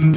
[0.00, 0.08] This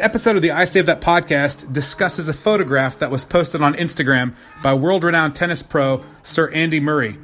[0.00, 4.34] episode of the I Save That podcast discusses a photograph that was posted on Instagram
[4.60, 7.16] by world renowned tennis pro Sir Andy Murray.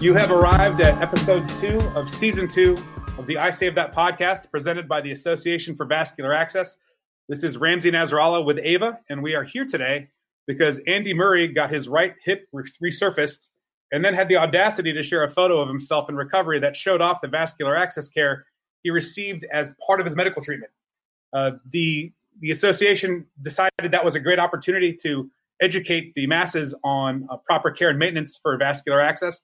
[0.02, 2.78] You have arrived at episode two of season two
[3.22, 6.78] of the I Save That podcast presented by the Association for Vascular Access.
[7.30, 10.10] This is Ramsey Nasrallah with Ava, and we are here today
[10.48, 13.50] because Andy Murray got his right hip resurfaced
[13.92, 17.00] and then had the audacity to share a photo of himself in recovery that showed
[17.00, 18.48] off the vascular access care
[18.82, 20.72] he received as part of his medical treatment.
[21.32, 25.30] Uh, the the association decided that was a great opportunity to
[25.62, 29.44] educate the masses on uh, proper care and maintenance for vascular access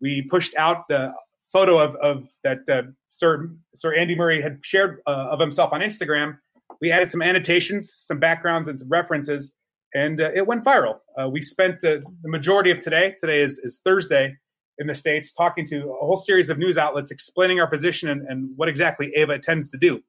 [0.00, 1.12] we pushed out the
[1.52, 5.80] photo of, of that uh, Sir Sir Andy Murray had shared uh, of himself on
[5.80, 6.38] Instagram.
[6.80, 9.52] We added some annotations, some backgrounds, and some references,
[9.94, 10.98] and uh, it went viral.
[11.20, 13.14] Uh, we spent uh, the majority of today.
[13.18, 14.36] Today is, is Thursday
[14.78, 18.26] in the states, talking to a whole series of news outlets, explaining our position and,
[18.28, 20.00] and what exactly Ava intends to do.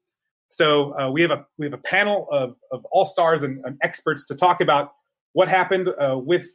[0.48, 3.78] So uh, we have a we have a panel of, of all stars and, and
[3.82, 4.92] experts to talk about
[5.32, 5.88] what happened
[6.26, 6.46] with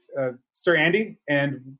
[0.53, 1.77] Sir Andy and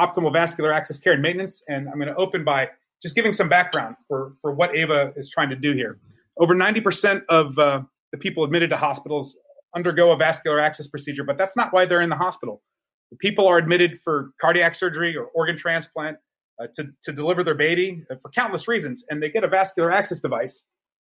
[0.00, 1.62] optimal vascular access care and maintenance.
[1.68, 2.68] And I'm going to open by
[3.02, 5.98] just giving some background for, for what AVA is trying to do here.
[6.38, 9.36] Over 90% of uh, the people admitted to hospitals
[9.74, 12.62] undergo a vascular access procedure, but that's not why they're in the hospital.
[13.10, 16.16] The people are admitted for cardiac surgery or organ transplant,
[16.60, 19.04] uh, to, to deliver their baby uh, for countless reasons.
[19.08, 20.64] And they get a vascular access device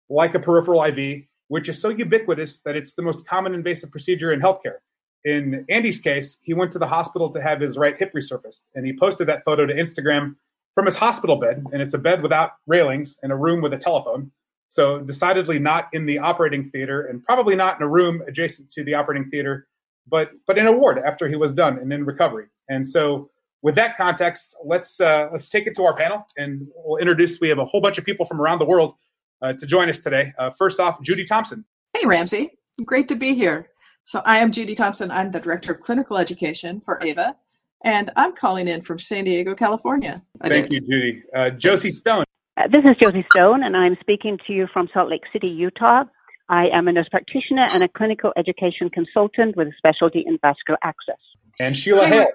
[0.09, 4.33] like a peripheral IV, which is so ubiquitous that it's the most common invasive procedure
[4.33, 4.77] in healthcare
[5.23, 8.85] in Andy's case, he went to the hospital to have his right hip resurfaced, and
[8.85, 10.35] he posted that photo to Instagram
[10.73, 13.77] from his hospital bed, and it's a bed without railings and a room with a
[13.77, 14.31] telephone.
[14.67, 18.83] So decidedly not in the operating theater, and probably not in a room adjacent to
[18.83, 19.67] the operating theater,
[20.07, 22.45] but but in a ward after he was done and in recovery.
[22.69, 23.29] And so,
[23.61, 27.39] with that context, let's uh, let's take it to our panel, and we'll introduce.
[27.41, 28.95] We have a whole bunch of people from around the world
[29.41, 30.33] uh, to join us today.
[30.39, 31.65] Uh, first off, Judy Thompson.
[31.93, 32.57] Hey, Ramsey.
[32.85, 33.70] Great to be here.
[34.03, 35.11] So I am Judy Thompson.
[35.11, 37.35] I'm the Director of Clinical Education for AVA,
[37.83, 40.21] and I'm calling in from San Diego, California.
[40.41, 40.83] I Thank did.
[40.83, 41.23] you, Judy.
[41.35, 42.25] Uh, Josie Stone.
[42.57, 46.03] Uh, this is Josie Stone, and I'm speaking to you from Salt Lake City, Utah.
[46.49, 50.79] I am a nurse practitioner and a clinical education consultant with a specialty in vascular
[50.83, 51.19] access.
[51.59, 52.27] And Sheila Hi, Hale.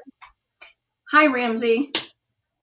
[1.13, 1.93] Hi, Ramsey.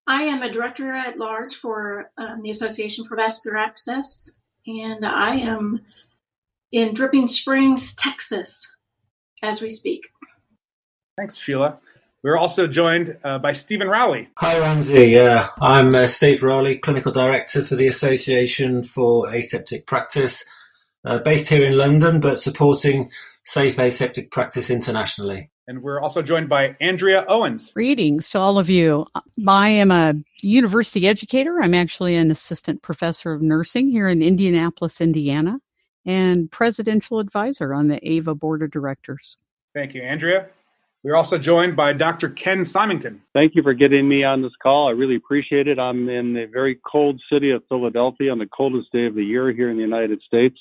[0.08, 5.36] I am a director at large for um, the Association for Vascular Access, and I
[5.36, 5.82] am
[6.72, 8.74] in Dripping Springs, Texas
[9.44, 10.10] as we speak.
[11.18, 11.78] Thanks, Sheila.
[12.24, 14.30] We're also joined uh, by Stephen Rowley.
[14.38, 15.10] Hi, Ramsey.
[15.10, 20.46] Yeah, I'm uh, Steve Rowley, Clinical Director for the Association for Aseptic Practice,
[21.06, 23.12] uh, based here in London, but supporting
[23.44, 25.52] safe aseptic practice internationally.
[25.68, 27.72] And we're also joined by Andrea Owens.
[27.74, 29.06] Greetings to all of you.
[29.46, 31.62] I am a university educator.
[31.62, 35.60] I'm actually an assistant professor of nursing here in Indianapolis, Indiana
[36.06, 39.38] and presidential advisor on the AVA board of directors.
[39.74, 40.48] Thank you, Andrea.
[41.04, 42.30] We're also joined by Dr.
[42.30, 43.22] Ken Symington.
[43.34, 44.88] Thank you for getting me on this call.
[44.88, 45.78] I really appreciate it.
[45.78, 49.52] I'm in the very cold city of Philadelphia on the coldest day of the year
[49.52, 50.58] here in the United States.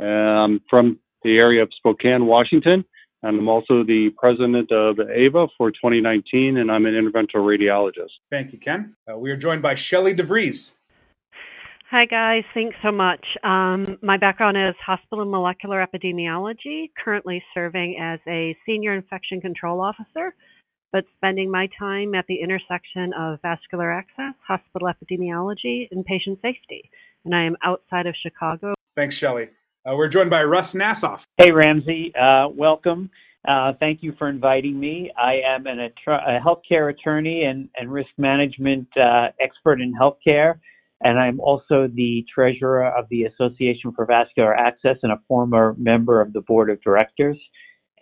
[0.00, 2.84] I'm from the area of Spokane, Washington,
[3.22, 8.10] and I'm also the president of AVA for 2019, and I'm an interventional radiologist.
[8.30, 8.96] Thank you, Ken.
[9.10, 10.72] Uh, we are joined by Shelley DeVries.
[11.90, 12.44] Hi, guys.
[12.52, 13.24] Thanks so much.
[13.42, 19.80] Um, my background is hospital and molecular epidemiology, currently serving as a senior infection control
[19.80, 20.34] officer,
[20.92, 26.90] but spending my time at the intersection of vascular access, hospital epidemiology, and patient safety.
[27.24, 28.74] And I am outside of Chicago.
[28.94, 29.48] Thanks, Shelley.
[29.88, 31.22] Uh, we're joined by Russ Nassof.
[31.38, 32.12] Hey, Ramsey.
[32.14, 33.08] Uh, welcome.
[33.48, 35.10] Uh, thank you for inviting me.
[35.16, 40.58] I am an, a, a healthcare attorney and, and risk management uh, expert in healthcare
[41.00, 46.20] and I'm also the treasurer of the Association for Vascular Access and a former member
[46.20, 47.38] of the board of directors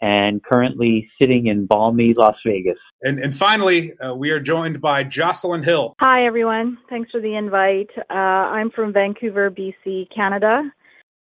[0.01, 2.79] and currently sitting in balmy Las Vegas.
[3.03, 5.95] And, and finally, uh, we are joined by Jocelyn Hill.
[6.01, 6.79] Hi, everyone.
[6.91, 7.91] Thanks for the invite.
[8.11, 10.63] Uh, I'm from Vancouver, BC, Canada.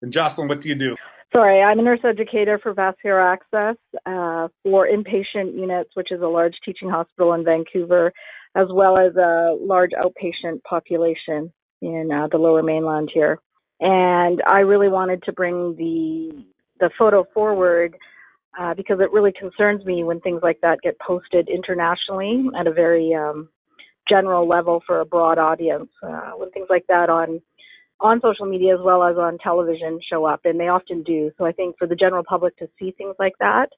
[0.01, 0.95] And Jocelyn, what do you do?
[1.33, 3.75] Sorry, I'm a nurse educator for vascular access
[4.05, 8.13] uh, for inpatient units, which is a large teaching hospital in Vancouver
[8.57, 13.39] as well as a large outpatient population in uh, the lower mainland here.
[13.79, 16.45] And I really wanted to bring the
[16.79, 17.95] the photo forward
[18.59, 22.73] uh, because it really concerns me when things like that get posted internationally at a
[22.73, 23.49] very um,
[24.09, 25.89] general level for a broad audience.
[26.01, 27.39] Uh, when things like that on
[27.99, 31.31] on social media as well as on television show up, and they often do.
[31.37, 33.69] So I think for the general public to see things like that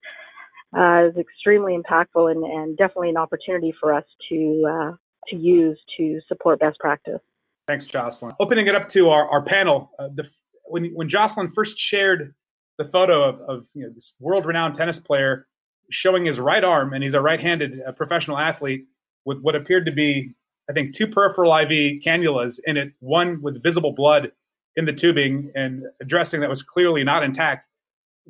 [0.77, 4.91] uh, is extremely impactful and, and, definitely an opportunity for us to uh,
[5.27, 7.19] to use to support best practice.
[7.67, 8.33] Thanks, Jocelyn.
[8.39, 10.23] Opening it up to our, our panel, uh, the,
[10.65, 12.33] when when Jocelyn first shared
[12.77, 15.47] the photo of, of you know, this world-renowned tennis player
[15.91, 18.85] showing his right arm, and he's a right-handed uh, professional athlete
[19.25, 20.33] with what appeared to be
[20.69, 24.31] I think, two peripheral IV cannulas in it, one with visible blood
[24.75, 27.67] in the tubing and a dressing that was clearly not intact.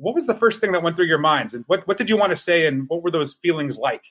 [0.00, 2.16] What was the first thing that went through your minds, and what, what did you
[2.16, 4.02] want to say, and what were those feelings like,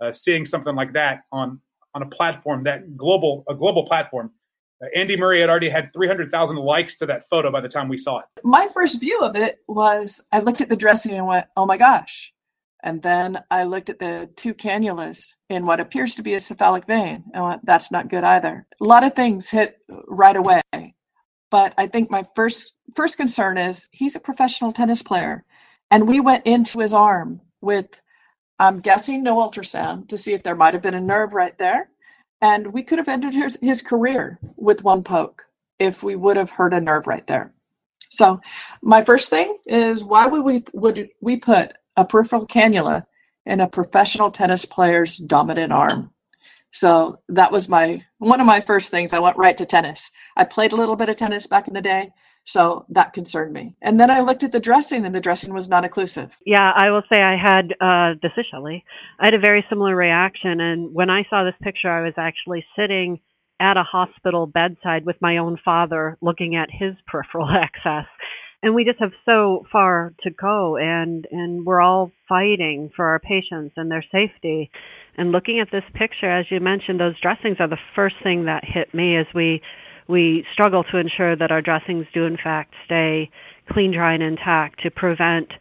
[0.00, 1.60] uh, seeing something like that on
[1.94, 4.30] on a platform that global a global platform?
[4.82, 7.98] Uh, Andy Murray had already had 300,000 likes to that photo by the time we
[7.98, 8.26] saw it.
[8.44, 11.76] My first view of it was I looked at the dressing and went, "Oh my
[11.76, 12.32] gosh,
[12.82, 16.86] and then I looked at the two cannulas in what appears to be a cephalic
[16.86, 18.66] vein and went, that's not good either.
[18.80, 20.60] A lot of things hit right away.
[21.50, 25.44] But I think my first first concern is he's a professional tennis player.
[25.90, 28.00] And we went into his arm with
[28.58, 31.90] I'm guessing no ultrasound to see if there might have been a nerve right there.
[32.40, 35.44] And we could have ended his, his career with one poke
[35.78, 37.52] if we would have hurt a nerve right there.
[38.10, 38.40] So
[38.82, 43.04] my first thing is why would we would we put a peripheral cannula
[43.44, 46.10] in a professional tennis player's dominant arm.
[46.70, 49.14] So that was my one of my first things.
[49.14, 50.10] I went right to tennis.
[50.36, 52.10] I played a little bit of tennis back in the day,
[52.44, 53.74] so that concerned me.
[53.80, 56.36] And then I looked at the dressing, and the dressing was non occlusive.
[56.44, 58.84] Yeah, I will say I had uh, this is Shelley.
[59.18, 62.64] I had a very similar reaction, and when I saw this picture, I was actually
[62.76, 63.20] sitting
[63.60, 68.06] at a hospital bedside with my own father, looking at his peripheral access
[68.62, 73.18] and we just have so far to go and and we're all fighting for our
[73.18, 74.70] patients and their safety
[75.18, 78.64] and looking at this picture as you mentioned those dressings are the first thing that
[78.64, 79.60] hit me as we
[80.08, 83.30] we struggle to ensure that our dressings do in fact stay
[83.70, 85.52] clean dry and intact to prevent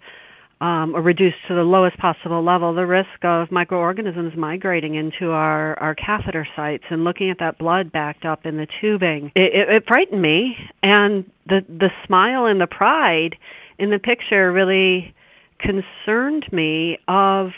[0.59, 5.77] um, or reduce to the lowest possible level the risk of microorganisms migrating into our,
[5.79, 9.31] our catheter sites and looking at that blood backed up in the tubing.
[9.35, 13.35] It, it, it frightened me, and the the smile and the pride
[13.77, 15.13] in the picture really
[15.59, 17.49] concerned me of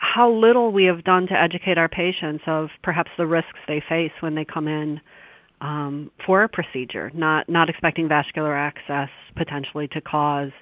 [0.00, 4.12] how little we have done to educate our patients of perhaps the risks they face
[4.20, 5.00] when they come in
[5.60, 10.52] um, for a procedure, not not expecting vascular access potentially to cause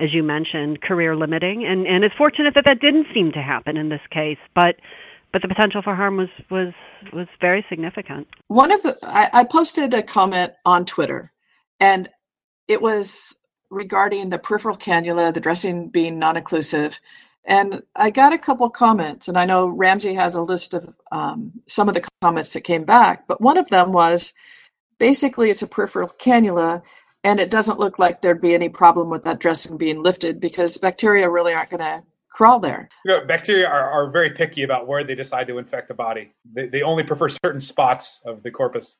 [0.00, 3.76] as you mentioned, career limiting, and and it's fortunate that that didn't seem to happen
[3.76, 4.76] in this case, but
[5.32, 6.72] but the potential for harm was was
[7.12, 8.26] was very significant.
[8.48, 11.30] One of the I, I posted a comment on Twitter,
[11.78, 12.08] and
[12.66, 13.36] it was
[13.70, 16.98] regarding the peripheral cannula, the dressing being non-occlusive,
[17.44, 21.52] and I got a couple comments, and I know Ramsey has a list of um,
[21.66, 24.34] some of the comments that came back, but one of them was
[24.98, 26.82] basically it's a peripheral cannula
[27.24, 30.78] and it doesn't look like there'd be any problem with that dressing being lifted because
[30.78, 32.88] bacteria really aren't going to crawl there.
[33.04, 36.32] You know, bacteria are, are very picky about where they decide to infect the body.
[36.50, 38.96] They, they only prefer certain spots of the corpus.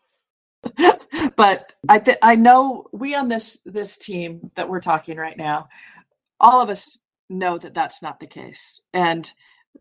[1.37, 5.69] but I th- I know we on this this team that we're talking right now,
[6.39, 6.99] all of us
[7.31, 9.33] know that that's not the case, and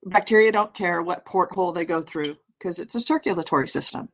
[0.06, 4.10] bacteria don't care what porthole they go through because it's a circulatory system.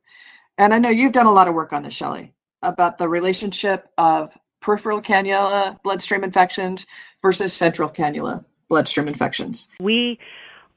[0.58, 3.88] And I know you've done a lot of work on this, Shelley about the relationship
[3.98, 6.86] of peripheral cannula bloodstream infections
[7.22, 9.68] versus central cannula bloodstream infections.
[9.80, 10.18] We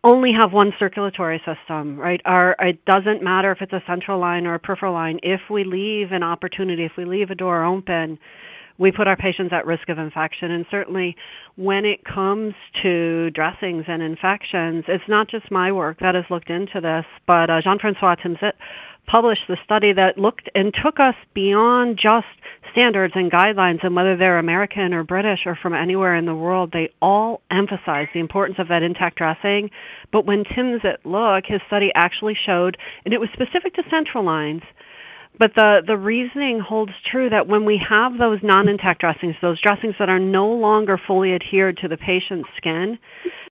[0.04, 2.22] only have one circulatory system, right?
[2.26, 5.20] Our it doesn't matter if it's a central line or a peripheral line.
[5.24, 8.20] If we leave an opportunity, if we leave a door open,
[8.80, 10.52] we put our patients at risk of infection.
[10.52, 11.16] And certainly,
[11.56, 16.50] when it comes to dressings and infections, it's not just my work that has looked
[16.50, 18.54] into this, but uh, Jean-Francois Timsit
[19.06, 22.28] published the study that looked and took us beyond just
[22.72, 26.70] standards and guidelines and whether they're American or British or from anywhere in the world,
[26.72, 29.72] they all emphasize the importance of that intact dressing.
[30.12, 34.62] But when Timsit look, his study actually showed, and it was specific to central lines,
[35.40, 39.62] but the, the reasoning holds true that when we have those non intact dressings, those
[39.62, 43.00] dressings that are no longer fully adhered to the patient's skin,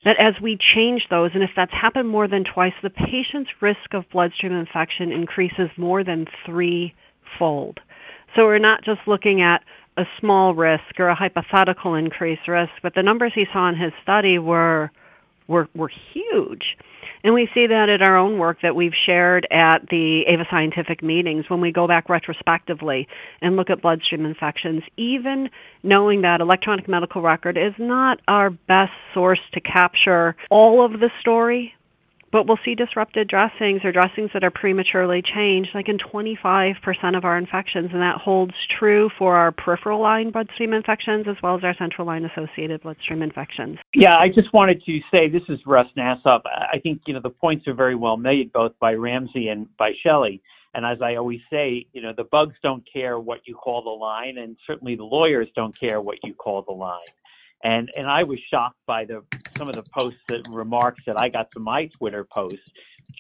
[0.05, 3.95] that as we change those, and if that's happened more than twice, the patient's risk
[3.95, 7.81] of bloodstream infection increases more than threefold.
[8.37, 9.65] So we're not just looking at
[9.97, 13.93] a small risk or a hypothetical increased risk, but the numbers he saw in his
[14.03, 14.91] study were
[15.49, 16.77] were, were huge.
[17.25, 21.03] And we see that at our own work that we've shared at the AVA scientific
[21.03, 23.09] meetings when we go back retrospectively
[23.41, 25.49] and look at bloodstream infections, even
[25.83, 31.11] knowing that electronic medical record is not our best source to capture all of the
[31.21, 31.75] story,
[32.33, 36.75] but we'll see disrupted dressings or dressings that are prematurely changed, like in 25%
[37.17, 41.57] of our infections, and that holds true for our peripheral line bloodstream infections as well
[41.57, 43.79] as our central line associated bloodstream infections.
[43.95, 46.41] Yeah, I just wanted to say this is Russ Nassof.
[46.45, 49.93] I think you know the points are very well made both by Ramsey and by
[50.03, 50.43] Shelley.
[50.75, 53.91] And as I always say, you know the bugs don't care what you call the
[53.91, 57.01] line, and certainly the lawyers don't care what you call the line
[57.63, 59.23] and and I was shocked by the
[59.59, 62.71] some of the posts and remarks that I got to my Twitter posts,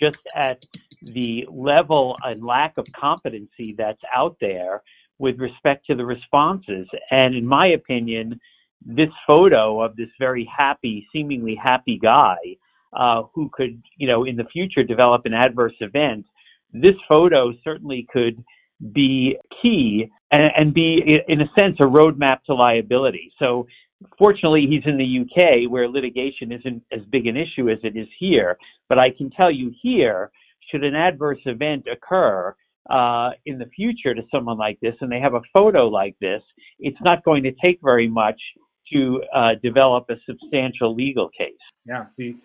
[0.00, 0.64] just at
[1.02, 4.82] the level and lack of competency that's out there
[5.18, 6.86] with respect to the responses.
[7.10, 8.40] And in my opinion,
[8.86, 12.36] this photo of this very happy, seemingly happy guy
[12.92, 16.24] uh, who could, you know, in the future develop an adverse event,
[16.72, 18.44] this photo certainly could
[18.92, 23.32] be key and, and be, in a sense, a roadmap to liability.
[23.38, 23.66] So
[24.16, 28.08] Fortunately, he's in the UK where litigation isn't as big an issue as it is
[28.18, 28.56] here.
[28.88, 30.30] But I can tell you here,
[30.70, 32.54] should an adverse event occur
[32.90, 36.42] uh, in the future to someone like this, and they have a photo like this,
[36.78, 38.40] it's not going to take very much
[38.92, 41.52] to uh, develop a substantial legal case.
[41.84, 42.06] Yeah.
[42.16, 42.36] The,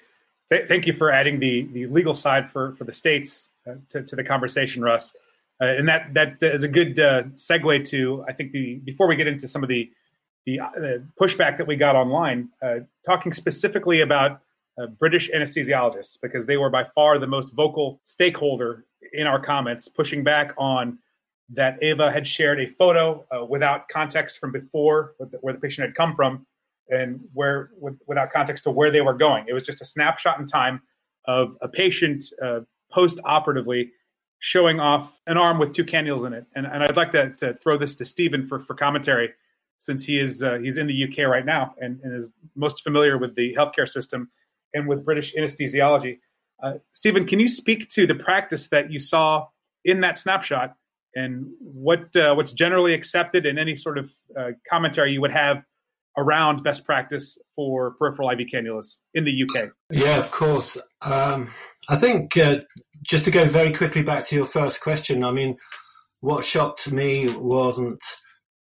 [0.50, 4.04] th- thank you for adding the, the legal side for, for the states uh, to,
[4.04, 5.14] to the conversation, Russ.
[5.62, 9.16] Uh, and that that is a good uh, segue to I think the before we
[9.16, 9.90] get into some of the
[10.46, 14.42] the, the pushback that we got online, uh, talking specifically about
[14.78, 19.88] uh, British anesthesiologists, because they were by far the most vocal stakeholder in our comments,
[19.88, 20.98] pushing back on
[21.50, 25.96] that Ava had shared a photo uh, without context from before, where the patient had
[25.96, 26.46] come from,
[26.90, 29.46] and where with, without context to where they were going.
[29.48, 30.82] It was just a snapshot in time
[31.26, 33.92] of a patient uh, post-operatively
[34.40, 36.46] showing off an arm with two cannulas in it.
[36.56, 39.30] And, and I'd like to, to throw this to Stephen for, for commentary
[39.84, 43.18] since he is uh, he's in the UK right now and, and, is most familiar
[43.18, 44.32] with the healthcare system
[44.74, 46.20] and with British anesthesiology.
[46.64, 49.46] Uh, Stephen, can you speak to the practice that you saw
[49.84, 50.76] in that snapshot
[51.16, 54.10] and what uh, what's generally accepted and any sort of
[54.40, 55.64] uh, commentary you would have
[56.18, 59.70] around best practice for peripheral IV cannulas in the UK?
[59.92, 60.78] Yeah, of course.
[61.02, 61.50] Um,
[61.90, 62.62] I think uh,
[63.02, 65.58] just to go very quickly back to your first question, I mean,
[66.22, 68.02] what shocked me wasn't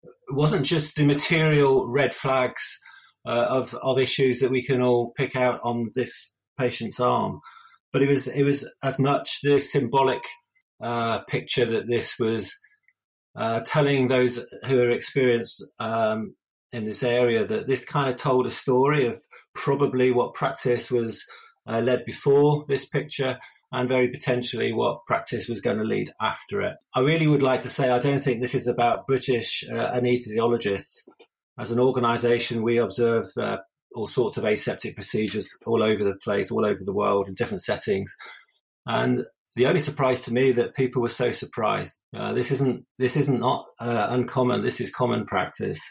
[0.03, 2.79] it wasn't just the material red flags
[3.25, 7.39] uh, of of issues that we can all pick out on this patient's arm,
[7.93, 10.23] but it was it was as much the symbolic
[10.81, 12.57] uh, picture that this was
[13.35, 16.35] uh, telling those who are experienced um,
[16.71, 19.19] in this area that this kind of told a story of
[19.53, 21.23] probably what practice was
[21.67, 23.37] uh, led before this picture
[23.71, 26.75] and very potentially what practice was going to lead after it.
[26.93, 31.07] I really would like to say I don't think this is about British uh, anesthesiologists.
[31.57, 33.57] As an organisation, we observe uh,
[33.93, 37.61] all sorts of aseptic procedures all over the place, all over the world, in different
[37.61, 38.15] settings.
[38.85, 39.23] And
[39.55, 41.99] the only surprise to me that people were so surprised.
[42.15, 44.63] Uh, this isn't this isn't not uh, uncommon.
[44.63, 45.81] This is common practice,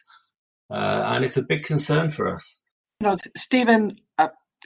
[0.71, 2.59] uh, and it's a big concern for us.
[3.01, 3.99] You know, Stephen,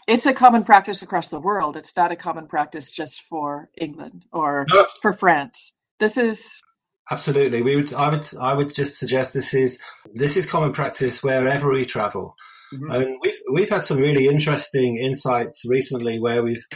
[0.06, 1.76] it's a common practice across the world.
[1.76, 4.86] It's not a common practice just for England or no.
[5.00, 5.72] for France.
[5.98, 6.62] This is
[7.10, 7.62] absolutely.
[7.62, 7.94] We would.
[7.94, 8.26] I would.
[8.40, 9.82] I would just suggest this is
[10.12, 12.34] this is common practice wherever we travel.
[12.72, 12.90] Mm-hmm.
[12.90, 16.66] And we've we've had some really interesting insights recently where we've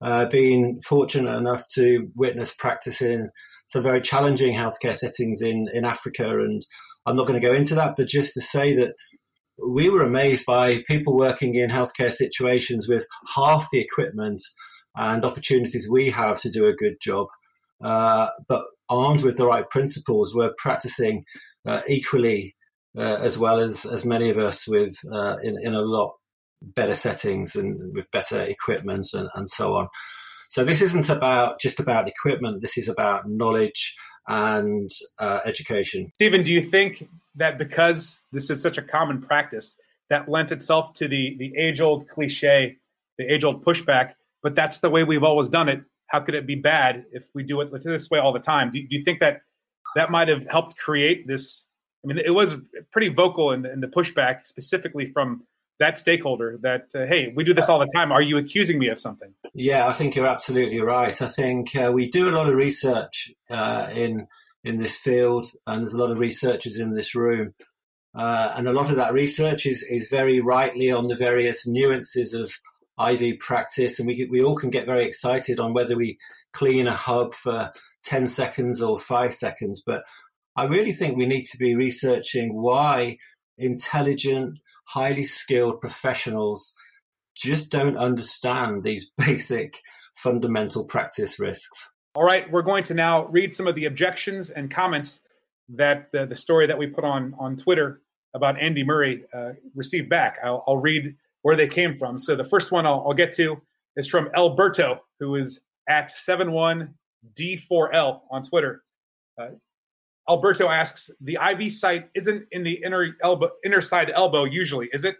[0.00, 3.30] uh, been fortunate enough to witness practice in
[3.66, 6.28] some very challenging healthcare settings in in Africa.
[6.28, 6.62] And
[7.06, 8.94] I'm not going to go into that, but just to say that
[9.66, 14.42] we were amazed by people working in healthcare situations with half the equipment
[14.96, 17.28] and opportunities we have to do a good job,
[17.82, 21.24] uh, but armed with the right principles, we're practicing
[21.66, 22.54] uh, equally
[22.96, 26.12] uh, as well as, as many of us with uh, in, in a lot
[26.60, 29.88] better settings and with better equipment and, and so on.
[30.50, 32.60] So this isn't about just about equipment.
[32.60, 33.94] This is about knowledge
[34.28, 36.10] and uh, education.
[36.14, 39.76] Stephen, do you think that because this is such a common practice,
[40.10, 42.76] that lent itself to the the age old cliche,
[43.18, 44.12] the age old pushback?
[44.42, 45.82] But that's the way we've always done it.
[46.08, 48.70] How could it be bad if we do it this way all the time?
[48.70, 49.40] Do, do you think that
[49.94, 51.64] that might have helped create this?
[52.04, 52.56] I mean, it was
[52.90, 55.44] pretty vocal in in the pushback, specifically from
[55.82, 58.12] that stakeholder that uh, hey we do this all the time.
[58.12, 59.32] Are you accusing me of something?
[59.54, 61.20] Yeah i think you're absolutely right.
[61.20, 64.26] I think uh, we do a lot of research uh, in
[64.64, 67.54] in this field and there's a lot of researchers in this room.
[68.14, 72.34] Uh, and a lot of that research is is very rightly on the various nuances
[72.34, 72.52] of
[72.98, 76.18] IV practice, and we we all can get very excited on whether we
[76.52, 77.72] clean a hub for
[78.04, 79.82] 10 seconds or five seconds.
[79.84, 80.02] But
[80.56, 83.16] I really think we need to be researching why
[83.56, 84.58] intelligent,
[84.92, 86.74] highly skilled professionals
[87.34, 89.80] just don't understand these basic
[90.14, 91.90] fundamental practice risks.
[92.14, 95.20] All right, we're going to now read some of the objections and comments
[95.70, 98.02] that the, the story that we put on on Twitter
[98.34, 100.36] about Andy Murray uh, received back.
[100.44, 102.18] I'll, I'll, read where they came from.
[102.18, 103.60] So the first one I'll, I'll get to
[103.96, 108.82] is from Alberto, who is at 71D4L on Twitter.
[109.40, 109.48] Uh,
[110.28, 115.04] Alberto asks, the IV site isn't in the inner elbow, inner side elbow usually, is
[115.04, 115.16] it?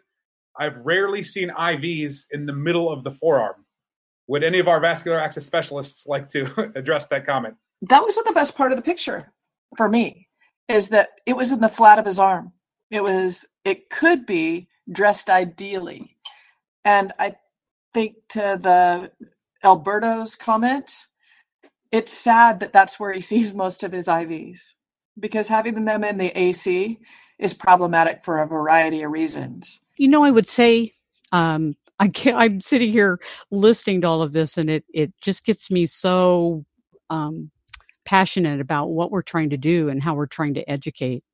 [0.59, 3.65] I've rarely seen IVs in the middle of the forearm.
[4.29, 7.57] Would any of our vascular access specialists like to address that comment?
[7.83, 9.33] That wasn't the best part of the picture
[9.77, 10.29] for me,
[10.69, 12.53] is that it was in the flat of his arm.
[12.91, 16.17] It was, it could be dressed ideally.
[16.85, 17.37] And I
[17.95, 19.11] think to the
[19.65, 21.07] Alberto's comment,
[21.91, 24.75] it's sad that that's where he sees most of his IVs
[25.19, 26.99] because having them in the AC
[27.39, 29.81] is problematic for a variety of reasons.
[29.97, 30.93] You know, I would say
[31.33, 35.45] um, I can't, I'm sitting here listening to all of this, and it it just
[35.45, 36.65] gets me so
[37.11, 37.51] um,
[38.05, 41.25] passionate about what we're trying to do and how we're trying to educate.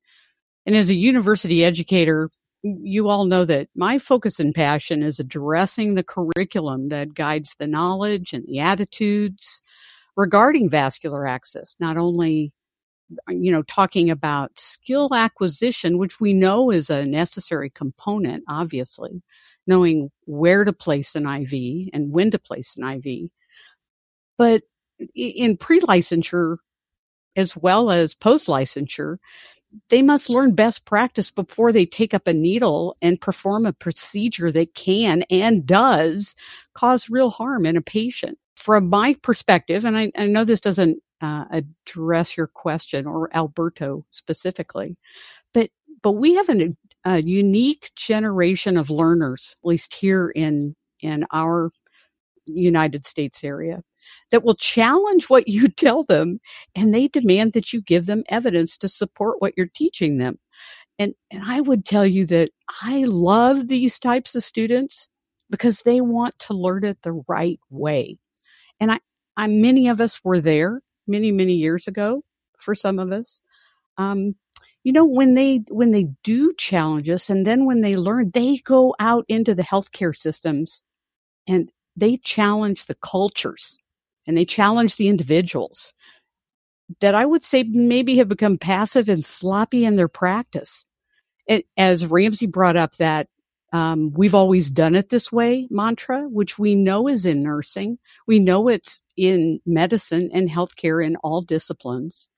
[0.67, 2.31] And as a university educator,
[2.63, 7.67] you all know that my focus and passion is addressing the curriculum that guides the
[7.67, 9.63] knowledge and the attitudes
[10.17, 12.53] regarding vascular access, not only
[13.29, 19.23] Uh, you know talking about skill acquisition which we know is a necessary component obviously
[19.67, 23.31] knowing where to place an IV and when to place an IV
[24.37, 24.63] but
[25.15, 26.59] in pre-licensure
[27.37, 29.17] as well as post-licensure
[29.91, 34.51] they must learn best practice before they take up a needle and perform a procedure
[34.53, 36.35] that can and does
[36.75, 38.39] cause real harm in a patient.
[38.57, 44.05] From my perspective, and I, I know this doesn't uh, address your question or Alberto
[44.11, 44.99] specifically,
[45.55, 45.71] but
[46.03, 51.71] but we have an, a unique generation of learners, at least here in in our
[52.47, 53.83] United States area,
[54.31, 56.41] that will challenge what you tell them
[56.75, 60.39] and they demand that you give them evidence to support what you're teaching them.
[60.99, 62.51] And, and I would tell you that
[62.83, 65.07] I love these types of students
[65.49, 68.19] because they want to learn it the right way.
[68.81, 68.99] And I,
[69.37, 72.23] I many of us were there many, many years ago
[72.59, 73.41] for some of us.
[73.97, 74.37] Um,
[74.85, 78.59] you know, when they, when they do challenge us and then when they learn, they
[78.59, 80.83] go out into the healthcare systems
[81.47, 83.77] and they challenge the cultures
[84.27, 85.93] and they challenge the individuals
[87.01, 90.85] that I would say maybe have become passive and sloppy in their practice.
[91.47, 93.29] It, as Ramsey brought up that
[93.73, 97.99] um, we've always done it this way mantra, which we know is in nursing.
[98.27, 102.29] We know it's in medicine and healthcare in all disciplines.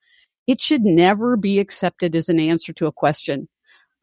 [0.46, 3.48] It should never be accepted as an answer to a question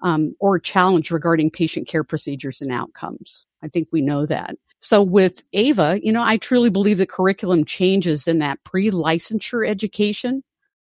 [0.02, 3.46] um, or a challenge regarding patient care procedures and outcomes.
[3.62, 4.56] I think we know that.
[4.80, 10.44] So with AVA, you know, I truly believe that curriculum changes in that pre-licensure education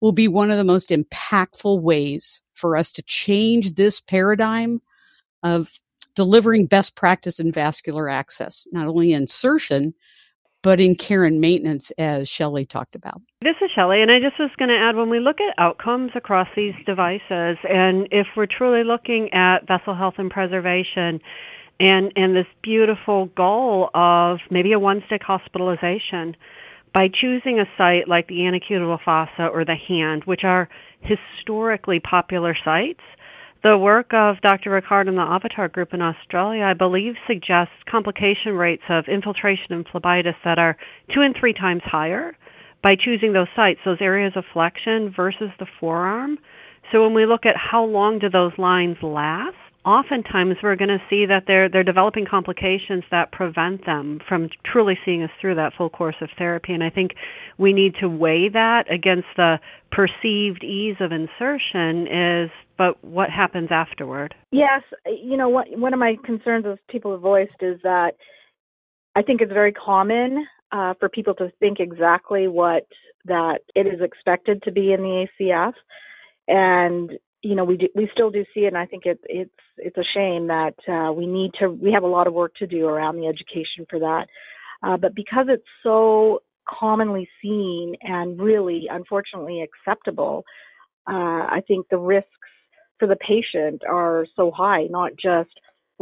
[0.01, 4.81] will be one of the most impactful ways for us to change this paradigm
[5.43, 5.69] of
[6.15, 9.95] delivering best practice in vascular access, not only insertion,
[10.63, 13.21] but in care and maintenance, as Shelley talked about.
[13.41, 16.13] This is Shelley, and I just was going to add when we look at outcomes
[16.15, 21.21] across these devices, and if we're truly looking at vessel health and preservation,
[21.81, 26.37] and and this beautiful goal of maybe a one stick hospitalization
[26.95, 30.69] by choosing a site like the antecubital fossa or the hand, which are
[31.01, 33.01] historically popular sites.
[33.63, 34.71] The work of Dr.
[34.71, 39.87] Rickard and the Avatar group in Australia, I believe, suggests complication rates of infiltration and
[39.87, 40.77] phlebitis that are
[41.15, 42.37] two and three times higher
[42.83, 46.39] by choosing those sites, those areas of flexion versus the forearm.
[46.91, 51.03] So when we look at how long do those lines last, oftentimes we're going to
[51.11, 55.73] see that they're they're developing complications that prevent them from truly seeing us through that
[55.77, 56.73] full course of therapy.
[56.73, 57.13] And I think
[57.59, 59.59] we need to weigh that against the
[59.91, 64.35] perceived ease of insertion is but what happens afterward?
[64.51, 64.83] Yes.
[65.07, 68.13] You know what one of my concerns as people have voiced is that
[69.15, 72.87] I think it's very common uh, for people to think exactly what
[73.27, 75.75] that it is expected to be in the ACF
[76.49, 79.51] and you know we do, we still do see it and i think it, it's
[79.79, 82.67] it's a shame that uh, we need to we have a lot of work to
[82.67, 84.27] do around the education for that
[84.83, 90.45] uh, but because it's so commonly seen and really unfortunately acceptable
[91.09, 92.29] uh, i think the risks
[92.99, 95.51] for the patient are so high not just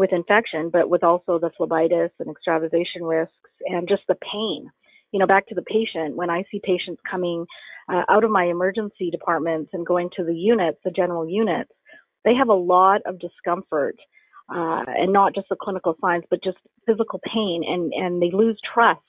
[0.00, 3.34] with infection, but with also the phlebitis and extravasation risks
[3.66, 4.70] and just the pain.
[5.12, 7.46] You know, back to the patient, when I see patients coming
[7.92, 11.70] uh, out of my emergency departments and going to the units, the general units,
[12.24, 13.96] they have a lot of discomfort
[14.48, 18.58] uh, and not just the clinical signs, but just physical pain, and, and they lose
[18.74, 19.00] trust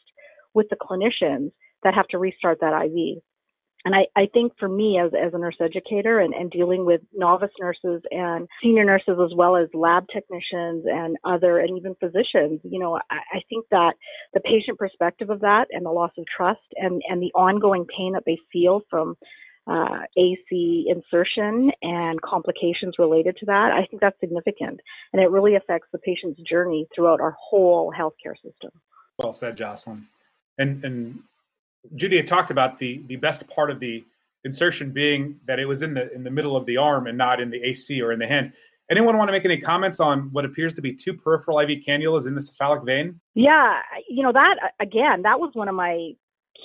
[0.53, 1.51] with the clinicians
[1.83, 3.21] that have to restart that IV
[3.85, 7.01] and I, I think for me as, as a nurse educator and, and dealing with
[7.13, 12.61] novice nurses and senior nurses as well as lab technicians and other and even physicians,
[12.63, 13.93] you know, I, I think that
[14.33, 18.13] the patient perspective of that and the loss of trust and, and the ongoing pain
[18.13, 19.15] that they feel from
[19.67, 24.79] uh, AC insertion and complications related to that, I think that's significant.
[25.13, 28.71] And it really affects the patient's journey throughout our whole healthcare system.
[29.17, 30.07] Well said, Jocelyn.
[30.57, 31.19] And, and
[31.95, 34.03] Judy had talked about the the best part of the
[34.43, 37.39] insertion being that it was in the in the middle of the arm and not
[37.39, 38.53] in the AC or in the hand.
[38.89, 42.27] Anyone want to make any comments on what appears to be two peripheral IV cannulas
[42.27, 43.19] in the cephalic vein?
[43.35, 46.11] Yeah, you know that again, that was one of my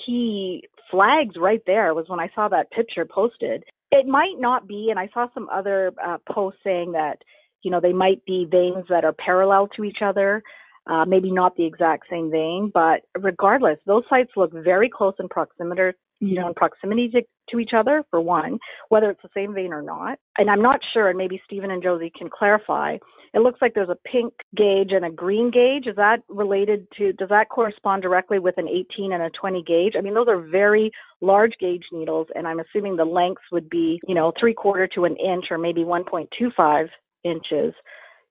[0.05, 3.63] key flags right there was when I saw that picture posted.
[3.91, 7.21] It might not be, and I saw some other uh, posts saying that
[7.63, 10.43] you know they might be veins that are parallel to each other
[10.89, 15.27] uh, maybe not the exact same vein, but regardless, those sites look very close in
[15.27, 18.57] proximity, you know, in proximity to, to each other for one,
[18.89, 20.17] whether it's the same vein or not.
[20.37, 22.97] And I'm not sure, and maybe Stephen and Josie can clarify.
[23.33, 25.87] It looks like there's a pink gauge and a green gauge.
[25.87, 29.93] Is that related to, does that correspond directly with an 18 and a 20 gauge?
[29.97, 33.99] I mean, those are very large gauge needles, and I'm assuming the lengths would be,
[34.07, 36.87] you know, three quarter to an inch or maybe 1.25
[37.25, 37.73] inches.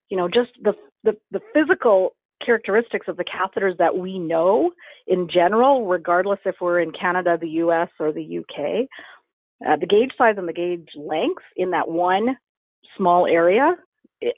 [0.09, 0.73] You know, just the,
[1.05, 4.71] the, the physical characteristics of the catheters that we know
[5.07, 8.89] in general, regardless if we're in Canada, the US, or the UK.
[9.67, 12.37] Uh, the gauge size and the gauge length in that one
[12.97, 13.75] small area,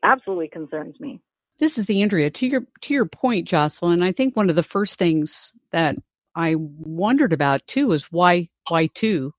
[0.03, 1.21] absolutely concerns me.
[1.59, 2.31] This is Andrea.
[2.31, 5.97] To your to your point, Jocelyn, I think one of the first things that
[6.37, 9.33] I wondered about too is why why two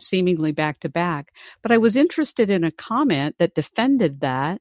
[0.00, 1.32] seemingly back to back.
[1.62, 4.60] But I was interested in a comment that defended that,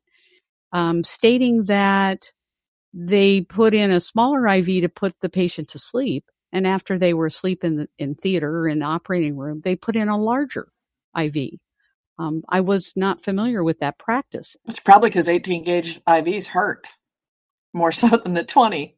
[0.72, 2.32] um, stating that
[2.94, 6.26] they put in a smaller IV to put the patient to sleep.
[6.52, 9.76] And after they were asleep in the in theater or in the operating room, they
[9.76, 10.68] put in a larger
[11.18, 11.60] IV.
[12.20, 14.58] Um, I was not familiar with that practice.
[14.66, 16.90] It's probably because 18 gauge IVs hurt
[17.74, 18.96] more so than the 20.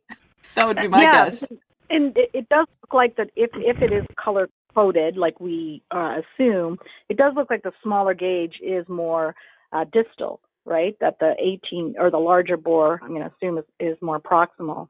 [0.55, 1.43] That would be my yeah, guess.
[1.89, 5.83] And it, it does look like that if if it is color coded, like we
[5.91, 6.77] uh, assume,
[7.09, 9.35] it does look like the smaller gauge is more
[9.71, 10.95] uh, distal right?
[11.01, 14.87] That the 18 or the larger bore, I'm going to assume is, is more proximal.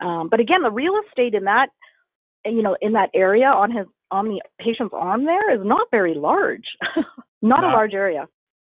[0.00, 1.68] Um, but again, the real estate in that,
[2.44, 6.14] you know, in that area on his on the patient's arm there is not very
[6.14, 6.64] large,
[7.42, 8.26] not, a large area.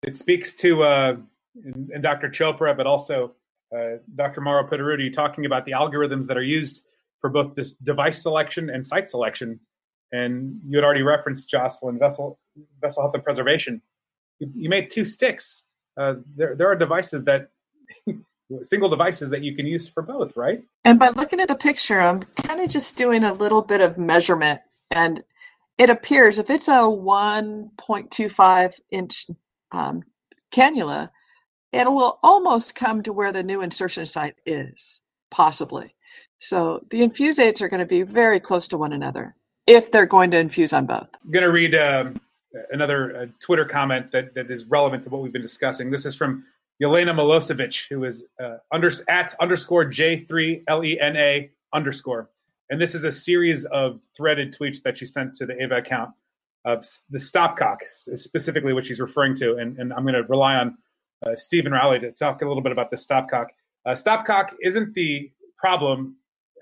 [0.03, 1.15] It speaks to uh,
[1.55, 2.29] and Dr.
[2.29, 3.33] Chopra, but also
[3.75, 4.41] uh, Dr.
[4.41, 6.83] Mauro Pittiruti talking about the algorithms that are used
[7.19, 9.59] for both this device selection and site selection.
[10.11, 12.39] And you had already referenced Jocelyn vessel
[12.81, 13.81] vessel health and preservation.
[14.39, 15.63] You, you made two sticks
[15.97, 17.49] uh, there there are devices that
[18.63, 20.63] single devices that you can use for both, right?
[20.85, 23.97] And by looking at the picture, I'm kind of just doing a little bit of
[23.97, 25.23] measurement, and
[25.77, 29.27] it appears if it's a 1.25 inch
[29.71, 30.03] um,
[30.51, 31.09] cannula,
[31.71, 35.01] it will almost come to where the new insertion site is,
[35.31, 35.95] possibly.
[36.39, 40.31] So the infusates are going to be very close to one another if they're going
[40.31, 41.07] to infuse on both.
[41.23, 42.19] I'm going to read um,
[42.71, 45.91] another uh, Twitter comment that, that is relevant to what we've been discussing.
[45.91, 46.45] This is from
[46.81, 52.29] Yelena Milosevic, who is uh, under, at underscore J3LENA underscore.
[52.69, 56.11] And this is a series of threaded tweets that she sent to the Ava account.
[56.65, 56.77] Uh,
[57.09, 59.57] the stopcock is specifically what she's referring to.
[59.57, 60.77] And, and I'm going to rely on
[61.25, 63.47] uh, Stephen Rowley to talk a little bit about the stopcock.
[63.85, 66.15] Uh, stopcock isn't the problem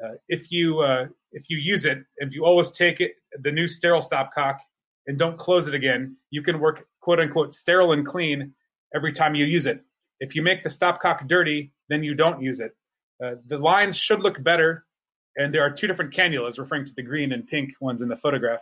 [0.04, 1.99] uh, if you uh, if you use it.
[2.17, 4.58] If you always take it, the new sterile stopcock
[5.07, 8.53] and don't close it again, you can work quote unquote sterile and clean
[8.95, 9.83] every time you use it.
[10.19, 12.75] If you make the stopcock dirty, then you don't use it.
[13.23, 14.85] Uh, the lines should look better,
[15.35, 18.17] and there are two different cannulas, referring to the green and pink ones in the
[18.17, 18.59] photograph.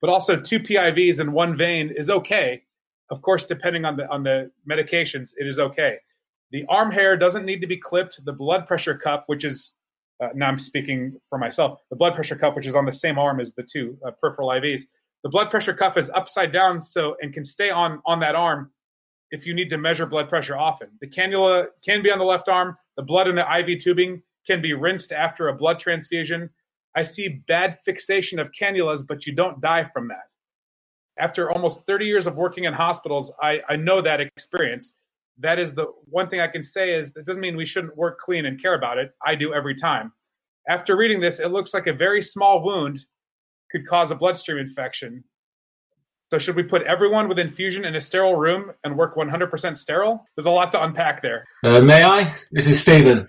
[0.00, 2.62] But also, two PIVs in one vein is okay.
[3.10, 5.96] Of course, depending on the on the medications, it is okay.
[6.52, 8.24] The arm hair doesn't need to be clipped.
[8.24, 9.74] The blood pressure cuff, which is
[10.20, 13.18] uh, now I'm speaking for myself, the blood pressure cuff, which is on the same
[13.18, 14.82] arm as the two uh, peripheral IVs,
[15.22, 18.70] the blood pressure cuff is upside down so and can stay on on that arm
[19.30, 20.88] if you need to measure blood pressure often.
[21.00, 22.76] The cannula can be on the left arm.
[22.96, 26.50] The blood in the IV tubing can be rinsed after a blood transfusion.
[26.96, 30.32] I see bad fixation of cannulas, but you don't die from that.
[31.18, 34.94] After almost 30 years of working in hospitals, I, I know that experience.
[35.38, 38.18] that is the one thing I can say is that doesn't mean we shouldn't work
[38.18, 39.12] clean and care about it.
[39.24, 40.12] I do every time.
[40.68, 43.06] After reading this, it looks like a very small wound
[43.70, 45.24] could cause a bloodstream infection.
[46.30, 50.24] So should we put everyone with infusion in a sterile room and work 100% sterile?
[50.36, 51.44] There's a lot to unpack there.
[51.64, 52.34] Uh, may I?
[52.52, 53.28] This is Stephen.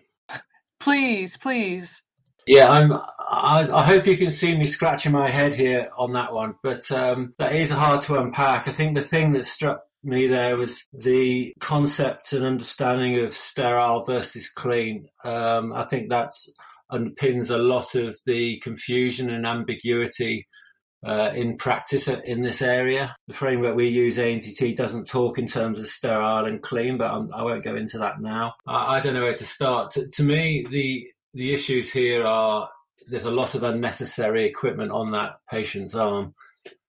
[0.79, 2.01] Please, please.
[2.47, 2.93] Yeah, I'm.
[2.93, 6.91] I, I, hope you can see me scratching my head here on that one, but
[6.91, 8.67] um, that is hard to unpack.
[8.67, 14.03] I think the thing that struck me there was the concept and understanding of sterile
[14.03, 15.05] versus clean.
[15.23, 16.31] Um, I think that
[16.91, 20.47] underpins a lot of the confusion and ambiguity
[21.05, 23.15] uh, in practice in this area.
[23.27, 27.33] The framework we use, ANTT, doesn't talk in terms of sterile and clean, but I'm,
[27.33, 28.53] I will not go into that now.
[28.67, 29.91] I, I, don't know where to start.
[29.91, 32.69] To, to me, the the issues here are
[33.07, 36.35] there's a lot of unnecessary equipment on that patient's arm,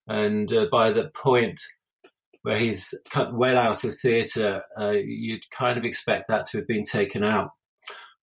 [0.07, 1.59] and uh, by the point
[2.43, 6.67] where he's cut well out of theatre, uh, you'd kind of expect that to have
[6.67, 7.51] been taken out.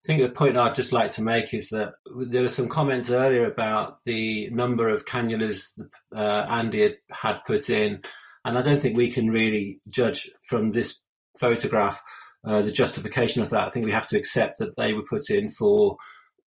[0.02, 1.92] I think the point I'd just like to make is that
[2.28, 5.78] there were some comments earlier about the number of cannulas
[6.14, 8.00] uh, Andy had, had put in,
[8.44, 10.98] and I don't think we can really judge from this
[11.38, 12.02] photograph
[12.44, 13.66] uh, the justification of that.
[13.66, 15.96] I think we have to accept that they were put in for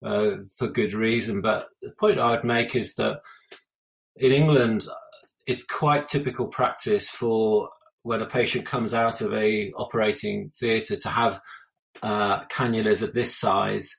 [0.03, 1.43] uh, for good reason.
[1.43, 3.21] But the point I'd make is that
[4.17, 4.87] in England,
[5.47, 7.69] it's quite typical practice for
[8.05, 11.41] when a patient comes out of a operating theatre to have
[12.03, 13.97] uh, cannulas of this size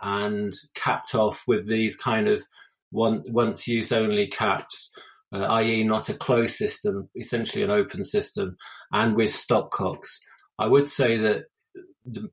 [0.00, 2.42] and capped off with these kind of
[2.90, 4.92] one, once use only caps,
[5.32, 8.56] uh, i.e., not a closed system, essentially an open system,
[8.92, 10.18] and with stopcocks.
[10.58, 11.44] I would say that
[12.04, 12.30] the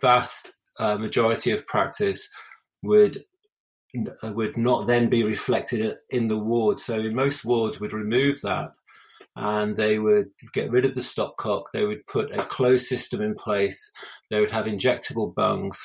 [0.00, 2.28] vast uh, majority of practice
[2.82, 3.18] would
[4.22, 6.80] would not then be reflected in the ward.
[6.80, 8.72] So in most wards would remove that
[9.36, 11.64] and they would get rid of the stopcock.
[11.72, 13.90] They would put a closed system in place.
[14.30, 15.80] They would have injectable bungs,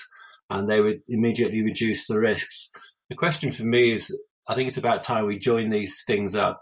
[0.49, 2.69] and they would immediately reduce the risks.
[3.09, 4.15] The question for me is,
[4.49, 6.61] I think it's about time we join these things up.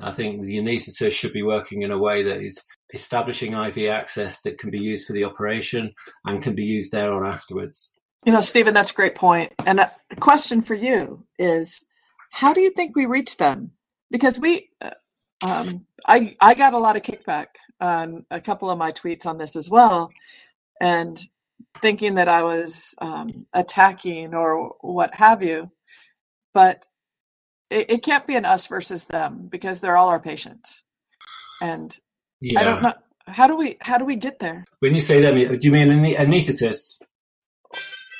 [0.00, 2.62] I think the anaesthetist should be working in a way that is
[2.92, 5.92] establishing IV access that can be used for the operation
[6.24, 7.92] and can be used there on afterwards.
[8.24, 9.52] You know, Stephen, that's a great point.
[9.64, 11.86] And a question for you is,
[12.30, 13.70] how do you think we reach them?
[14.10, 14.90] Because we, uh,
[15.42, 17.46] um, I I got a lot of kickback
[17.80, 20.10] on a couple of my tweets on this as well,
[20.80, 21.20] and
[21.78, 25.70] thinking that I was um, attacking or what have you,
[26.54, 26.86] but
[27.70, 30.82] it, it, can't be an us versus them because they're all our patients,
[31.60, 31.96] and
[32.40, 32.60] yeah.
[32.60, 32.94] I don't know
[33.26, 34.64] how do we how do we get there.
[34.80, 36.98] When you say them, do you mean anesthetists?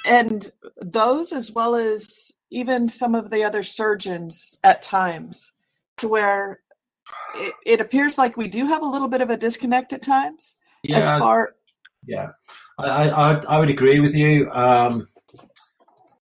[0.06, 0.50] And
[0.80, 5.52] those, as well as even some of the other surgeons at times,
[5.98, 6.60] to where
[7.36, 10.56] it, it, appears like we do have a little bit of a disconnect at times.
[10.82, 11.54] Yeah, as far,
[12.06, 12.30] yeah,
[12.78, 14.48] I, I I would agree with you.
[14.50, 15.08] Um,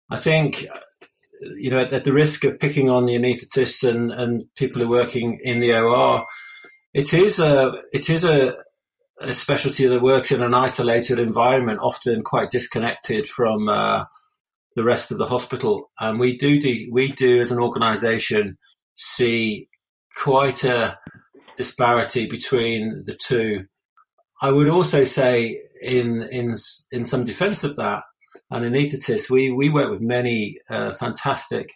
[0.10, 0.66] I think
[1.58, 5.00] you know at the risk of picking on the anaesthetists and, and people who are
[5.00, 6.26] working in the OR,
[6.94, 8.54] it is a it is a,
[9.22, 14.06] a specialty that works in an isolated environment, often quite disconnected from uh,
[14.76, 15.90] the rest of the hospital.
[16.00, 18.58] And we do, do we do as an organisation
[18.96, 19.68] see
[20.16, 20.98] quite a
[21.58, 23.66] disparity between the two.
[24.42, 26.56] I would also say, in in
[26.92, 28.04] in some defence of that,
[28.50, 31.74] and anaesthetists, we we work with many uh, fantastic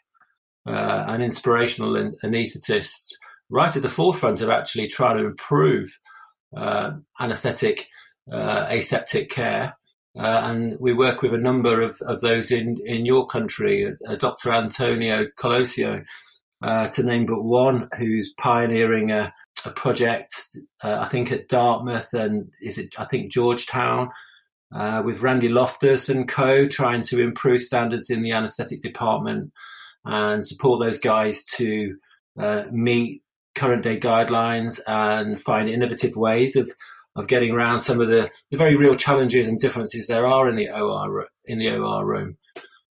[0.65, 1.93] uh, and inspirational
[2.23, 3.13] anaesthetists
[3.49, 5.99] right at the forefront of actually trying to improve
[6.55, 7.87] uh, anaesthetic
[8.31, 9.77] uh, aseptic care.
[10.17, 14.15] Uh, and we work with a number of, of those in, in your country, uh,
[14.15, 14.51] Dr.
[14.51, 16.03] Antonio Colosio,
[16.63, 19.33] uh, to name but one, who's pioneering a,
[19.65, 20.33] a project,
[20.83, 24.09] uh, I think at Dartmouth and is it, I think Georgetown,
[24.73, 29.51] uh, with Randy Loftus and co, trying to improve standards in the anaesthetic department
[30.05, 31.95] and support those guys to
[32.39, 33.23] uh, meet
[33.55, 36.71] current day guidelines and find innovative ways of
[37.15, 40.55] of getting around some of the, the very real challenges and differences there are in
[40.55, 42.37] the OR in the OR room.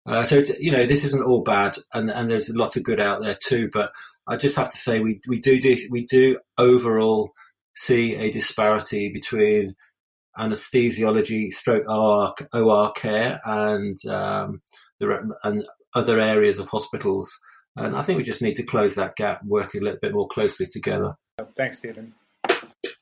[0.07, 3.01] Uh, so you know this isn't all bad, and, and there's a lot of good
[3.01, 3.69] out there too.
[3.73, 3.93] But
[4.27, 7.33] I just have to say we we do, do we do overall
[7.75, 9.75] see a disparity between
[10.39, 14.63] anesthesiology, stroke OR, OR care, and um,
[15.01, 17.37] the and other areas of hospitals.
[17.75, 20.29] And I think we just need to close that gap, work a little bit more
[20.29, 21.15] closely together.
[21.57, 22.15] Thanks, Stephen.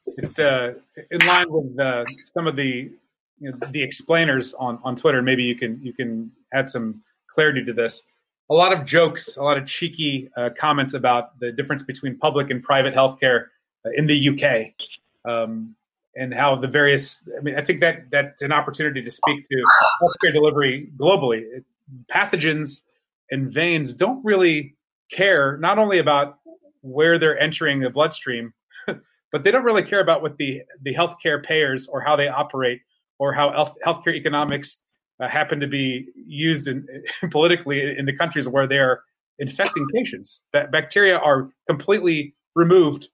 [0.06, 0.74] It's uh,
[1.10, 2.90] in line with uh, some of the
[3.40, 5.22] you know, the explainers on, on Twitter.
[5.22, 8.02] Maybe you can you can add some clarity to this.
[8.50, 12.50] A lot of jokes, a lot of cheeky uh, comments about the difference between public
[12.50, 13.46] and private healthcare
[13.84, 14.72] uh, in the UK.
[15.30, 15.74] Um,
[16.16, 17.22] and how the various.
[17.36, 19.64] I mean, I think that that's an opportunity to speak to
[20.02, 21.64] healthcare delivery globally.
[22.12, 22.82] Pathogens
[23.30, 24.76] and veins don't really
[25.10, 26.38] care not only about
[26.82, 28.52] where they're entering the bloodstream,
[29.32, 32.80] but they don't really care about what the the healthcare payers or how they operate
[33.18, 34.82] or how health, healthcare economics
[35.20, 36.86] uh, happen to be used in,
[37.30, 39.02] politically in the countries where they are
[39.38, 40.42] infecting patients.
[40.52, 43.08] That bacteria are completely removed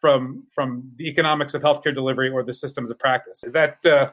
[0.00, 3.42] from from the economics of healthcare delivery or the systems of practice.
[3.44, 4.10] Is that uh,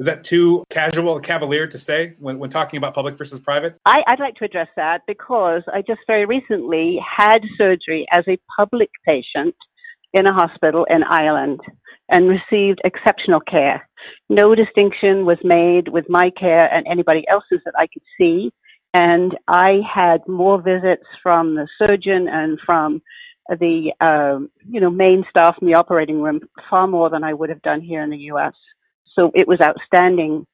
[0.00, 3.76] is that too casual, cavalier to say when, when talking about public versus private?
[3.84, 8.38] I, would like to address that because I just very recently had surgery as a
[8.56, 9.54] public patient
[10.14, 11.60] in a hospital in Ireland
[12.10, 13.88] and received exceptional care.
[14.28, 18.52] No distinction was made with my care and anybody else's that I could see.
[18.92, 23.02] And I had more visits from the surgeon and from
[23.48, 27.48] the um, you know main staff in the operating room far more than I would
[27.48, 28.54] have done here in the U.S.
[29.16, 30.46] So it was outstanding,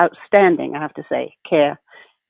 [0.00, 1.80] outstanding, I have to say, care.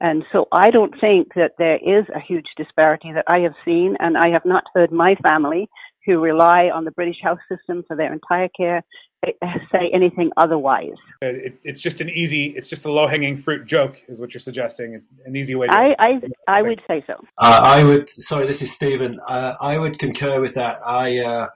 [0.00, 3.96] And so I don't think that there is a huge disparity that I have seen,
[4.00, 5.68] and I have not heard my family,
[6.06, 8.82] who rely on the British health system for their entire care,
[9.26, 9.30] eh,
[9.72, 10.96] say anything otherwise.
[11.20, 14.40] It, it's just an easy, it's just a low hanging fruit joke, is what you're
[14.40, 15.02] suggesting.
[15.24, 15.66] An easy way.
[15.68, 17.14] To I I, I would say so.
[17.38, 18.08] Uh, I would.
[18.08, 19.20] Sorry, this is Stephen.
[19.26, 20.80] Uh, I would concur with that.
[20.86, 21.18] I.
[21.18, 21.48] Uh,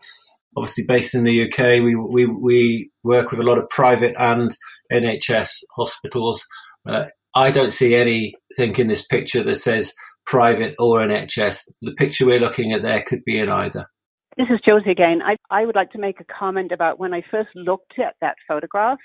[0.56, 4.50] obviously based in the UK, we, we, we work with a lot of private and
[4.90, 6.44] NHS hospitals.
[6.88, 7.04] Uh,
[7.34, 9.92] I don't see anything in this picture that says
[10.24, 11.68] private or NHS.
[11.82, 13.86] The picture we're looking at there could be in either.
[14.36, 15.20] This is Josie again.
[15.22, 18.36] I, I would like to make a comment about when I first looked at that
[18.46, 18.98] photograph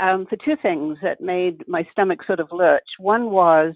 [0.00, 2.82] um, for two things that made my stomach sort of lurch.
[2.98, 3.74] One was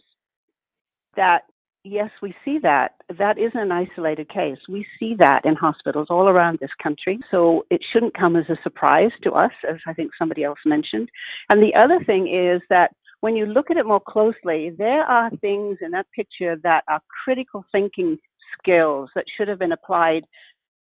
[1.14, 1.42] that
[1.84, 2.94] yes, we see that.
[3.18, 4.58] That is an isolated case.
[4.68, 7.20] We see that in hospitals all around this country.
[7.30, 11.08] So it shouldn't come as a surprise to us, as I think somebody else mentioned.
[11.50, 15.30] And the other thing is that when you look at it more closely, there are
[15.40, 18.18] things in that picture that are critical thinking
[18.58, 20.24] skills that should have been applied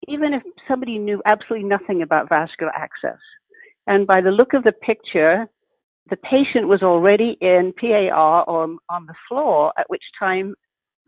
[0.10, 3.20] even if somebody knew absolutely nothing about vascular access.
[3.88, 5.48] And by the look of the picture,
[6.10, 10.56] the patient was already in PAR or on the floor, at which time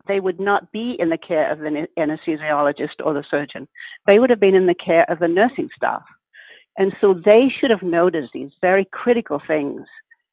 [0.08, 3.68] they would not be in the care of the anesthesiologist or the surgeon.
[4.06, 6.02] They would have been in the care of the nursing staff.
[6.78, 9.82] And so they should have noticed these very critical things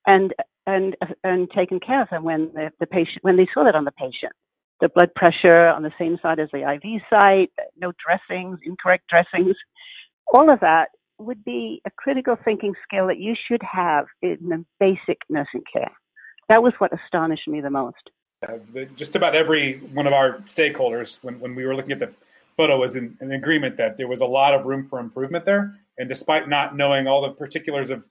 [0.08, 0.34] and
[0.66, 3.86] and and taken care of them when the, the patient when they saw that on
[3.86, 4.34] the patient.
[4.82, 9.56] The blood pressure on the same side as the IV site, no dressings, incorrect dressings,
[10.34, 14.66] all of that would be a critical thinking skill that you should have in the
[14.80, 15.92] basic nursing care.
[16.48, 18.10] That was what astonished me the most.
[18.48, 18.58] Uh,
[18.96, 22.12] just about every one of our stakeholders, when, when we were looking at the
[22.56, 25.76] photo, was in, in agreement that there was a lot of room for improvement there.
[25.98, 28.04] And despite not knowing all the particulars of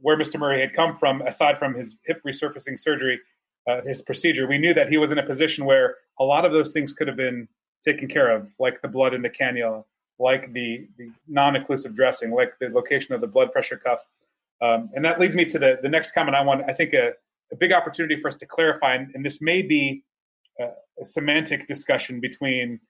[0.00, 0.40] where Mr.
[0.40, 3.20] Murray had come from, aside from his hip resurfacing surgery,
[3.66, 6.52] uh, his procedure, we knew that he was in a position where a lot of
[6.52, 7.48] those things could have been
[7.84, 9.84] taken care of, like the blood in the cannula,
[10.18, 14.00] like the, the non-occlusive dressing, like the location of the blood pressure cuff.
[14.62, 16.68] Um, and that leads me to the, the next comment I want.
[16.68, 17.12] I think a,
[17.52, 20.02] a big opportunity for us to clarify, and, and this may be
[20.58, 20.68] a,
[21.00, 22.80] a, semantic discussion between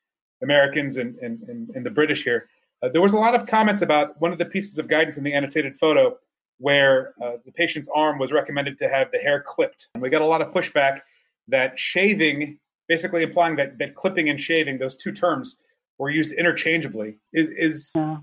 [0.43, 2.49] Americans and, and, and, and the British here.
[2.83, 5.25] Uh, there was a lot of comments about one of the pieces of guidance in
[5.25, 6.17] the annotated photo
[6.59, 9.88] where uh, the patient's arm was recommended to have the hair clipped.
[9.95, 11.01] And we got a lot of pushback
[11.49, 15.59] that shaving, basically implying that, that clipping and shaving, those two terms,
[15.99, 17.19] were used interchangeably.
[17.33, 18.19] Is, is yeah.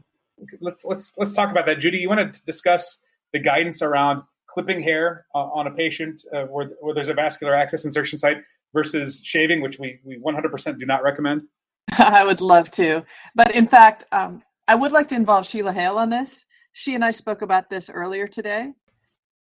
[0.61, 1.79] let's let's let's talk about that.
[1.79, 2.97] Judy, you want to discuss
[3.33, 7.55] the guidance around clipping hair uh, on a patient uh, where, where there's a vascular
[7.55, 8.37] access insertion site
[8.73, 11.43] versus shaving, which we, we 100% do not recommend?
[11.97, 13.03] I would love to.
[13.35, 16.45] But in fact, um, I would like to involve Sheila Hale on this.
[16.73, 18.73] She and I spoke about this earlier today.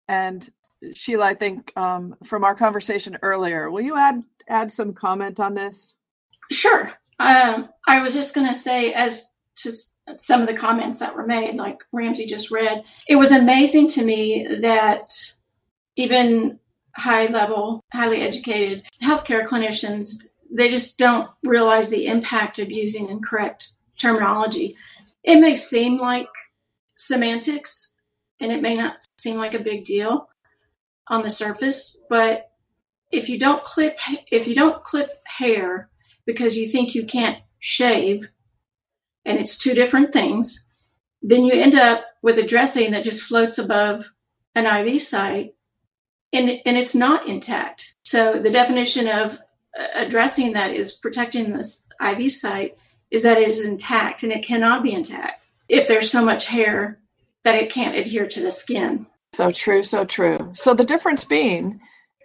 [0.08, 0.48] And
[0.94, 5.54] Sheila, I think um, from our conversation earlier, will you add add some comment on
[5.54, 5.96] this?
[6.52, 6.92] Sure.
[7.20, 9.72] Um, I was just going to say, as to
[10.18, 12.84] some of the comments that were made, like Ramsey just read.
[13.08, 15.12] It was amazing to me that
[15.96, 16.60] even
[16.96, 23.74] high level, highly educated healthcare clinicians, they just don't realize the impact of using incorrect
[24.00, 24.76] terminology.
[25.24, 26.30] It may seem like
[27.00, 27.96] semantics
[28.40, 30.30] and it may not seem like a big deal
[31.08, 32.52] on the surface, but
[33.12, 33.98] if you don't clip
[34.32, 35.90] if you don't clip hair
[36.26, 38.30] because you think you can't shave,
[39.26, 40.70] and it's two different things,
[41.22, 44.12] then you end up with a dressing that just floats above
[44.56, 45.56] an IV site
[46.32, 47.96] and, and it's not intact.
[48.04, 49.40] So the definition of
[49.96, 52.78] a dressing that is protecting this IV site
[53.12, 57.00] is that it is intact and it cannot be intact if there's so much hair
[57.44, 59.06] that it can't adhere to the skin.
[59.34, 60.52] So true, so true.
[60.54, 61.80] So the difference being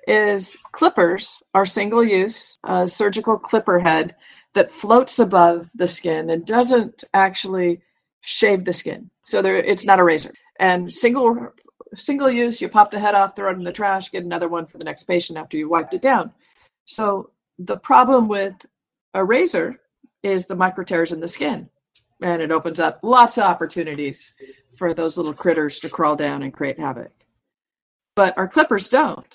[0.09, 4.17] is clippers are single use, uh, surgical clipper head
[4.55, 7.81] that floats above the skin and doesn't actually
[8.21, 9.11] shave the skin.
[9.25, 10.33] So there, it's not a razor.
[10.59, 11.53] And single
[11.95, 14.67] single use, you pop the head off, throw it in the trash, get another one
[14.67, 16.33] for the next patient after you wiped it down.
[16.87, 18.55] So the problem with
[19.13, 19.81] a razor
[20.23, 21.69] is the micro tears in the skin.
[22.23, 24.35] And it opens up lots of opportunities
[24.77, 27.12] for those little critters to crawl down and create havoc.
[28.15, 29.35] But our clippers don't.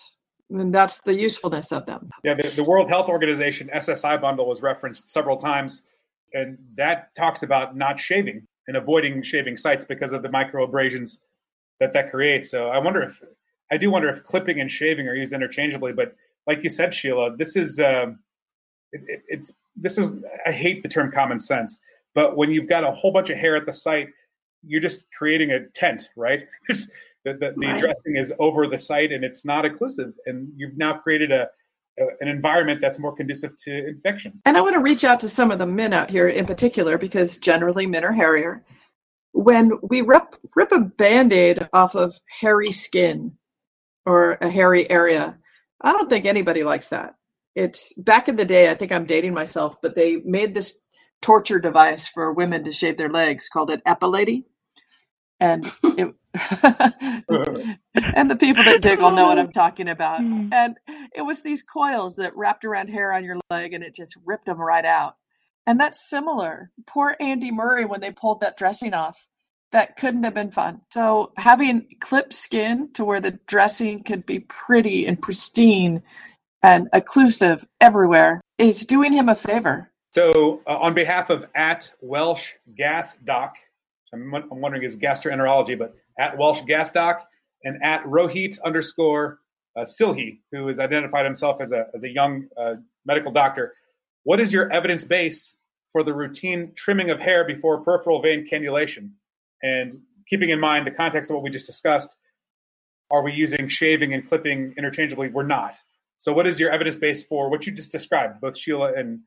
[0.49, 2.09] And that's the usefulness of them.
[2.23, 5.83] Yeah, the, the World Health Organization SSI bundle was referenced several times,
[6.33, 11.17] and that talks about not shaving and avoiding shaving sites because of the microabrasions
[11.79, 12.49] that that creates.
[12.49, 13.21] So I wonder if
[13.71, 15.93] I do wonder if clipping and shaving are used interchangeably.
[15.93, 16.15] But
[16.47, 18.19] like you said, Sheila, this is um,
[18.91, 20.07] it, it, it's this is
[20.45, 21.77] I hate the term common sense,
[22.15, 24.07] but when you've got a whole bunch of hair at the site,
[24.65, 26.41] you're just creating a tent, right?
[26.69, 26.87] the,
[27.25, 27.79] the, the Right.
[27.79, 31.47] dressing is over the site and it's not occlusive, and you've now created a,
[31.99, 34.41] a an environment that's more conducive to infection.
[34.45, 36.97] And I want to reach out to some of the men out here in particular
[36.97, 38.63] because generally men are hairier.
[39.33, 43.33] When we rip, rip a band aid off of hairy skin
[44.05, 45.37] or a hairy area,
[45.81, 47.15] I don't think anybody likes that.
[47.55, 50.79] It's back in the day, I think I'm dating myself, but they made this
[51.21, 54.45] torture device for women to shave their legs called an epilady.
[55.39, 60.19] And it, and the people that will know what I'm talking about.
[60.19, 60.49] Hmm.
[60.51, 60.77] And
[61.15, 64.45] it was these coils that wrapped around hair on your leg and it just ripped
[64.45, 65.15] them right out.
[65.65, 66.71] And that's similar.
[66.87, 69.27] Poor Andy Murray, when they pulled that dressing off,
[69.71, 70.81] that couldn't have been fun.
[70.91, 76.01] So having clipped skin to where the dressing could be pretty and pristine
[76.63, 79.91] and occlusive everywhere is doing him a favor.
[80.11, 83.55] So, uh, on behalf of at Welsh Gas Doc,
[84.11, 87.27] I'm, I'm wondering is gastroenterology, but at Welsh Gas Doc
[87.63, 89.39] and at Rohit underscore
[89.77, 93.75] uh, Silhi, who has identified himself as a as a young uh, medical doctor.
[94.23, 95.55] What is your evidence base
[95.91, 99.11] for the routine trimming of hair before peripheral vein cannulation?
[99.61, 102.15] And keeping in mind the context of what we just discussed,
[103.11, 105.29] are we using shaving and clipping interchangeably?
[105.29, 105.79] We're not.
[106.17, 109.19] So, what is your evidence base for what you just described, both Sheila and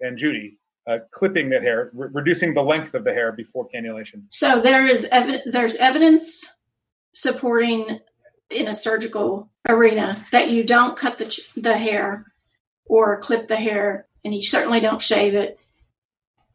[0.00, 4.24] and Judy, uh, clipping that hair, re- reducing the length of the hair before cannulation?
[4.30, 6.58] So there is evi- there's evidence
[7.12, 8.00] supporting
[8.50, 12.24] in a surgical arena that you don't cut the ch- the hair
[12.86, 15.58] or clip the hair, and you certainly don't shave it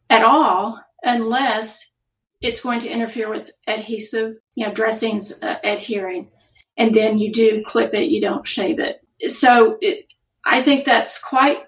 [0.09, 1.93] at all unless
[2.41, 6.29] it's going to interfere with adhesive, you know, dressings uh, adhering,
[6.75, 8.09] and then you do clip it.
[8.09, 8.99] You don't shave it.
[9.31, 10.07] So it,
[10.45, 11.63] I think that's quite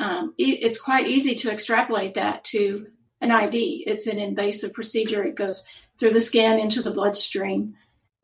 [0.00, 2.86] um, it's quite easy to extrapolate that to
[3.20, 3.52] an IV.
[3.52, 5.22] It's an invasive procedure.
[5.22, 5.64] It goes
[5.98, 7.74] through the skin into the bloodstream,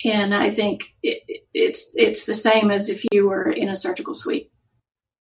[0.05, 1.22] and I think it,
[1.53, 4.51] it's it's the same as if you were in a surgical suite.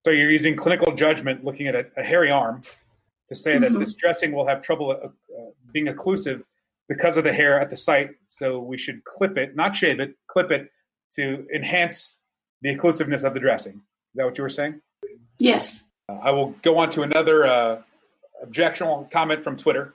[0.06, 2.62] So you're using clinical judgment, looking at a, a hairy arm,
[3.28, 3.80] to say that Mhm.
[3.80, 6.44] this dressing will have trouble uh, uh, being occlusive
[6.88, 8.12] because of the hair at the site.
[8.28, 10.70] So we should clip it, not shave it, clip it
[11.16, 12.18] to enhance
[12.62, 13.74] the occlusiveness of the dressing.
[13.74, 14.80] Is that what you were saying?
[15.40, 15.90] Yes.
[16.10, 17.82] I will go on to another uh,
[18.42, 19.94] objectionable comment from Twitter.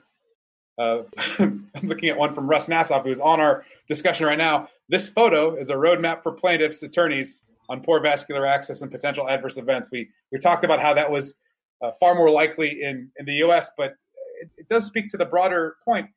[0.77, 1.03] Uh,
[1.39, 4.69] I'm looking at one from Russ Nassof, who's on our discussion right now.
[4.89, 9.57] This photo is a roadmap for plaintiffs' attorneys on poor vascular access and potential adverse
[9.57, 9.89] events.
[9.91, 11.35] We we talked about how that was
[11.81, 13.95] uh, far more likely in, in the U.S., but
[14.41, 16.07] it, it does speak to the broader point.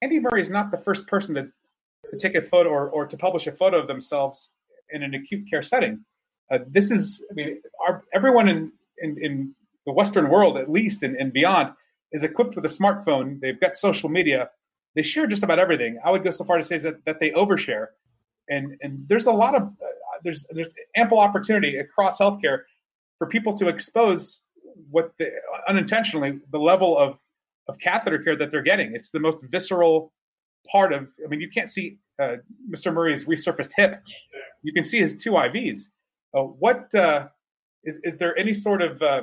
[0.00, 1.48] Andy Murray is not the first person to,
[2.10, 4.50] to take a photo or, or to publish a photo of themselves
[4.90, 6.04] in an acute care setting.
[6.50, 8.72] Uh, this is, I mean, our, everyone in,
[9.02, 9.54] in, in
[9.86, 11.70] the Western world, at least and, and beyond,
[12.12, 13.40] is equipped with a smartphone.
[13.40, 14.50] They've got social media.
[14.94, 15.98] They share just about everything.
[16.04, 17.86] I would go so far to say that, that they overshare.
[18.48, 19.86] And, and there's a lot of, uh,
[20.24, 22.60] there's, there's ample opportunity across healthcare
[23.18, 24.40] for people to expose
[24.90, 25.26] what the,
[25.68, 27.18] unintentionally the level of,
[27.68, 28.94] of catheter care that they're getting.
[28.94, 30.12] It's the most visceral
[30.70, 32.36] part of, I mean, you can't see uh,
[32.70, 32.92] Mr.
[32.92, 34.02] Murray's resurfaced hip.
[34.62, 35.80] You can see his two IVs.
[36.36, 37.28] Uh, what uh,
[37.84, 39.22] is, is there any sort of uh,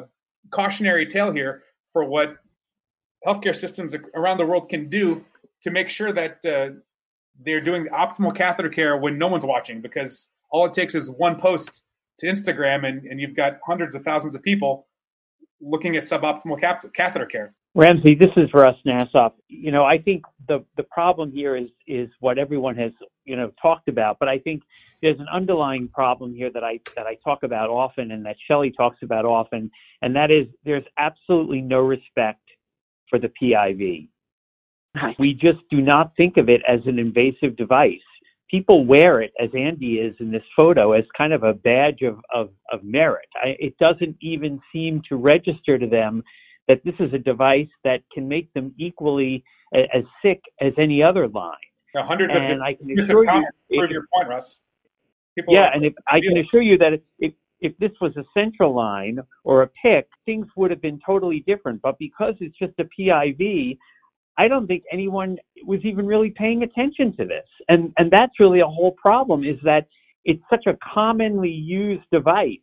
[0.51, 2.37] cautionary tale here for what
[3.25, 5.23] healthcare systems around the world can do
[5.63, 6.73] to make sure that uh,
[7.43, 9.81] they're doing optimal catheter care when no one's watching?
[9.81, 11.81] Because all it takes is one post
[12.19, 14.87] to Instagram, and, and you've got hundreds of thousands of people
[15.61, 16.59] looking at suboptimal
[16.93, 17.53] catheter care.
[17.75, 19.33] Ramsey, this is Russ Nassof.
[19.49, 22.93] You know, I think the the problem here is is what everyone has
[23.25, 24.63] you know talked about, but I think
[25.01, 28.71] there's an underlying problem here that I that I talk about often and that Shelley
[28.71, 29.69] talks about often,
[30.01, 32.39] and that is there's absolutely no respect
[33.09, 34.07] for the PIV.
[35.19, 37.99] we just do not think of it as an invasive device.
[38.49, 42.19] People wear it, as Andy is in this photo, as kind of a badge of,
[42.33, 43.27] of, of merit.
[43.43, 46.23] I, it doesn't even seem to register to them
[46.67, 49.43] that this is a device that can make them equally
[49.73, 51.53] as sick as any other line.
[51.95, 54.61] Are hundreds and of I can assure you, prove your point, Russ.
[55.37, 58.75] People yeah, and if I can assure you that if if this was a central
[58.75, 61.81] line or a PICC, things would have been totally different.
[61.81, 63.77] But because it's just a PIV,
[64.37, 67.47] I don't think anyone was even really paying attention to this.
[67.69, 69.87] And and that's really a whole problem is that
[70.25, 72.57] it's such a commonly used device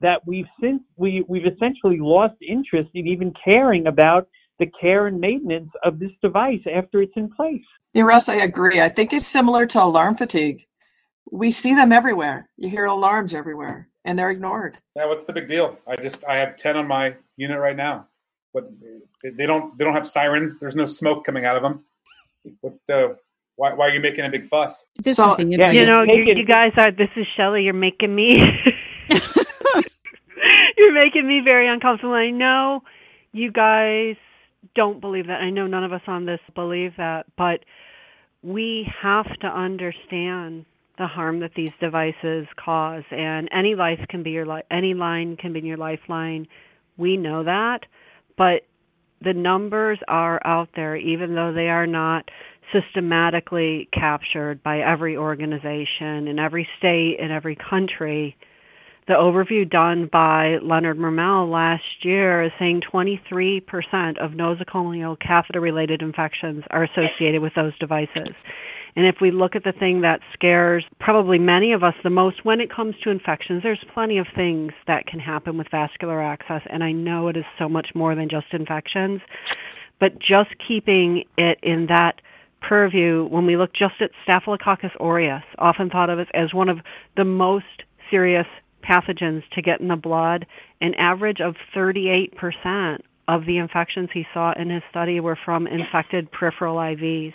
[0.00, 4.28] that we've since we we've essentially lost interest in even caring about
[4.58, 7.62] the care and maintenance of this device after it's in place.
[7.94, 8.80] Yeah, Russ, I agree.
[8.80, 10.64] I think it's similar to alarm fatigue.
[11.30, 12.48] We see them everywhere.
[12.56, 14.78] You hear alarms everywhere, and they're ignored.
[14.94, 15.78] Yeah, what's the big deal?
[15.86, 18.06] I just I have ten on my unit right now,
[18.54, 18.70] but
[19.22, 20.58] they- they don't they don't have sirens.
[20.60, 21.84] There's no smoke coming out of them.
[22.60, 23.16] What the?
[23.56, 24.84] Why, why are you making a big fuss?
[25.02, 26.92] This So- is the Yeah, you know, you, you guys are.
[26.92, 27.62] This is Shelley.
[27.64, 28.36] You're making me.
[31.02, 32.14] making me very uncomfortable.
[32.14, 32.82] I know
[33.32, 34.16] you guys
[34.74, 35.40] don't believe that.
[35.40, 37.60] I know none of us on this believe that, but
[38.42, 40.64] we have to understand
[40.98, 43.04] the harm that these devices cause.
[43.10, 46.46] And any life can be your li- any line can be your lifeline.
[46.96, 47.80] We know that,
[48.38, 48.62] but
[49.22, 52.28] the numbers are out there, even though they are not
[52.72, 58.36] systematically captured by every organization in every state in every country.
[59.08, 63.62] The overview done by Leonard Mermel last year is saying 23%
[64.18, 68.34] of nosocomial catheter related infections are associated with those devices.
[68.96, 72.44] And if we look at the thing that scares probably many of us the most
[72.44, 76.62] when it comes to infections, there's plenty of things that can happen with vascular access.
[76.68, 79.20] And I know it is so much more than just infections.
[80.00, 82.14] But just keeping it in that
[82.60, 86.78] purview, when we look just at Staphylococcus aureus, often thought of as, as one of
[87.16, 88.46] the most serious
[88.88, 90.46] pathogens to get in the blood,
[90.80, 96.30] an average of 38% of the infections he saw in his study were from infected
[96.30, 97.34] peripheral IVs.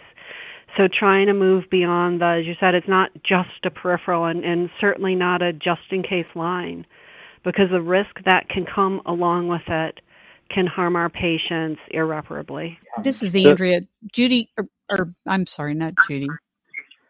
[0.78, 4.45] So trying to move beyond the, as you said, it's not just a peripheral and,
[4.45, 6.86] and certainly not a just in case line
[7.43, 9.99] because the risk that can come along with it
[10.54, 12.78] can harm our patients irreparably.
[13.04, 13.82] This is Andrea.
[14.14, 16.28] Judy, or, or I'm sorry, not Judy.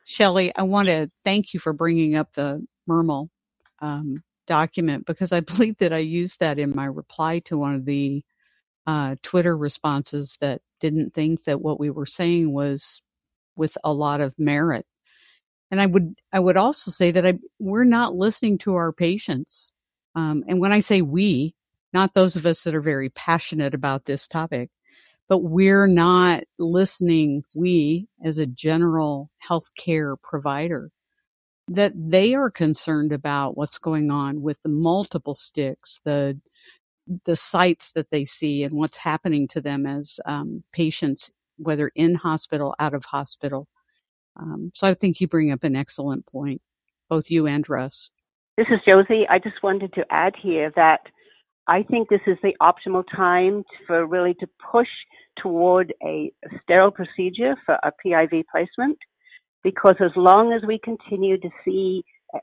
[0.06, 3.30] Shelley, I want to thank you for bringing up the Mermel
[3.80, 4.16] um,
[4.52, 8.24] document because I believe that I used that in my reply to one of the
[8.88, 13.02] uh, Twitter responses that didn't think that what we were saying was
[13.56, 14.86] with a lot of merit.
[15.72, 19.72] And I would I would also say that I we're not listening to our patients.
[20.16, 21.56] Um, and when I say we,
[21.94, 24.70] not those of us that are very passionate about this topic,
[25.30, 30.92] but we're not listening, we as a general healthcare provider,
[31.68, 36.40] that they are concerned about what's going on with the multiple sticks, the
[37.26, 42.16] the sites that they see and what's happening to them as um, patients, whether in
[42.16, 43.68] hospital, out of hospital.
[44.38, 46.62] Um, so I think you bring up an excellent point,
[47.10, 48.12] both you and Russ.
[48.58, 49.26] This is Josie.
[49.30, 51.02] I just wanted to add here that
[51.68, 54.88] I think this is the optimal time for really to push
[55.42, 56.32] toward a
[56.62, 58.98] sterile procedure for a PIV placement
[59.64, 62.04] because as long as we continue to see
[62.34, 62.40] uh,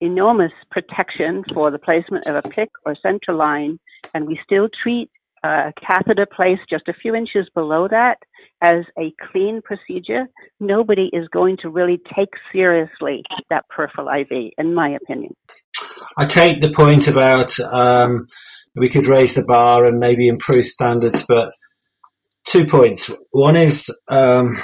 [0.00, 3.78] enormous protection for the placement of a PICC or central line
[4.14, 5.10] and we still treat
[5.42, 8.18] a catheter placed just a few inches below that
[8.62, 10.26] as a clean procedure,
[10.58, 15.34] nobody is going to really take seriously that peripheral IV, in my opinion.
[16.18, 18.26] I take the point about um,
[18.74, 21.50] we could raise the bar and maybe improve standards, but
[22.46, 23.10] two points.
[23.32, 24.62] One is um,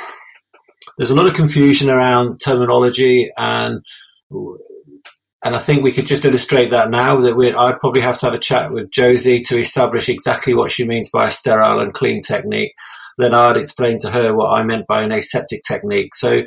[0.97, 3.85] there's a lot of confusion around terminology, and
[5.45, 7.21] and I think we could just illustrate that now.
[7.21, 10.71] That we I'd probably have to have a chat with Josie to establish exactly what
[10.71, 12.73] she means by a sterile and clean technique.
[13.19, 16.15] Then I'd explain to her what I meant by an aseptic technique.
[16.15, 16.43] So,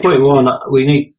[0.00, 1.14] point one, we need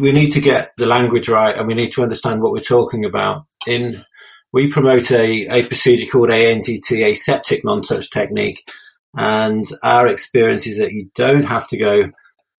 [0.00, 3.04] we need to get the language right and we need to understand what we're talking
[3.04, 3.46] about.
[3.66, 4.04] In
[4.52, 8.70] we promote a, a procedure called ANTT, aseptic non-touch technique,
[9.14, 12.10] and our experience is that you don't have to go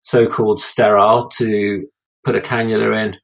[0.02, 1.86] so-called sterile to
[2.24, 3.16] put a cannula in.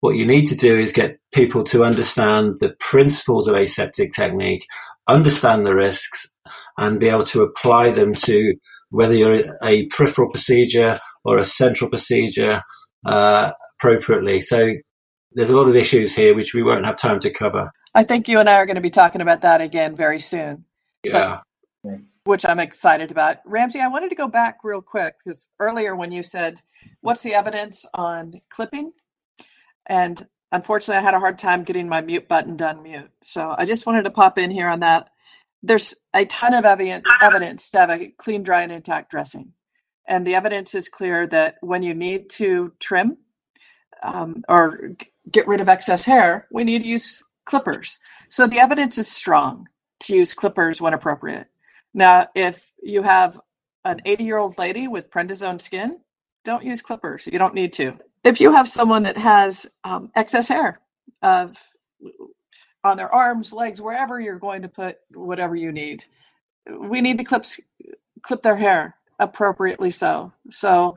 [0.00, 4.64] What you need to do is get people to understand the principles of aseptic technique,
[5.08, 6.32] understand the risks,
[6.76, 8.54] and be able to apply them to
[8.90, 12.62] whether you're a peripheral procedure or a central procedure
[13.04, 14.40] uh, appropriately.
[14.40, 14.74] So
[15.32, 17.70] there's a lot of issues here which we won't have time to cover.
[17.94, 20.64] I think you and I are going to be talking about that again very soon.
[21.02, 21.40] Yeah.
[22.28, 23.38] Which I'm excited about.
[23.46, 26.60] Ramsey, I wanted to go back real quick because earlier when you said,
[27.00, 28.92] What's the evidence on clipping?
[29.86, 33.10] And unfortunately, I had a hard time getting my mute button done mute.
[33.22, 35.08] So I just wanted to pop in here on that.
[35.62, 39.54] There's a ton of evidence to have a clean, dry, and intact dressing.
[40.06, 43.16] And the evidence is clear that when you need to trim
[44.02, 44.92] um, or
[45.32, 47.98] get rid of excess hair, we need to use clippers.
[48.28, 49.66] So the evidence is strong
[50.00, 51.46] to use clippers when appropriate.
[51.94, 53.40] Now, if you have
[53.84, 55.98] an 80 year old lady with prednisone skin,
[56.44, 57.26] don't use clippers.
[57.30, 57.94] You don't need to.
[58.24, 60.80] If you have someone that has um, excess hair
[61.22, 61.56] of
[62.84, 66.04] on their arms, legs, wherever you're going to put whatever you need,
[66.78, 67.44] we need to clip
[68.22, 69.90] clip their hair appropriately.
[69.90, 70.96] So, so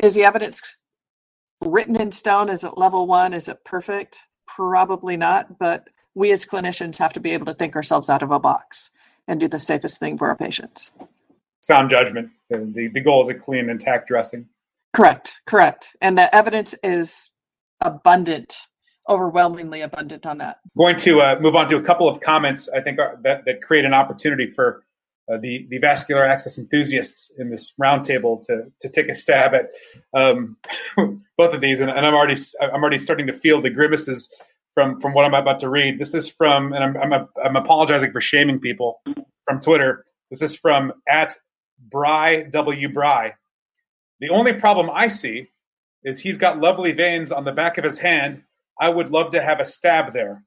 [0.00, 0.76] is the evidence
[1.60, 2.48] written in stone?
[2.48, 3.32] Is it level one?
[3.32, 4.26] Is it perfect?
[4.46, 5.58] Probably not.
[5.58, 8.90] But we as clinicians have to be able to think ourselves out of a box
[9.30, 10.90] and do the safest thing for our patients.
[11.60, 12.30] Sound judgment.
[12.50, 14.46] The, the goal is a clean, intact dressing.
[14.92, 15.94] Correct, correct.
[16.02, 17.30] And the evidence is
[17.80, 18.56] abundant,
[19.08, 20.58] overwhelmingly abundant on that.
[20.76, 23.62] Going to uh, move on to a couple of comments I think are, that, that
[23.62, 24.82] create an opportunity for
[25.32, 29.70] uh, the, the vascular access enthusiasts in this roundtable to, to take a stab at
[30.12, 30.56] um,
[31.38, 31.80] both of these.
[31.80, 34.28] And, and, I'm already I'm already starting to feel the grimaces
[34.74, 35.98] from from what I'm about to read.
[35.98, 39.02] This is from, and I'm I'm, I'm apologizing for shaming people
[39.44, 40.04] from Twitter.
[40.30, 41.36] This is from at
[41.90, 43.34] Bry W Bry.
[44.20, 45.48] The only problem I see
[46.04, 48.42] is he's got lovely veins on the back of his hand.
[48.80, 50.42] I would love to have a stab there.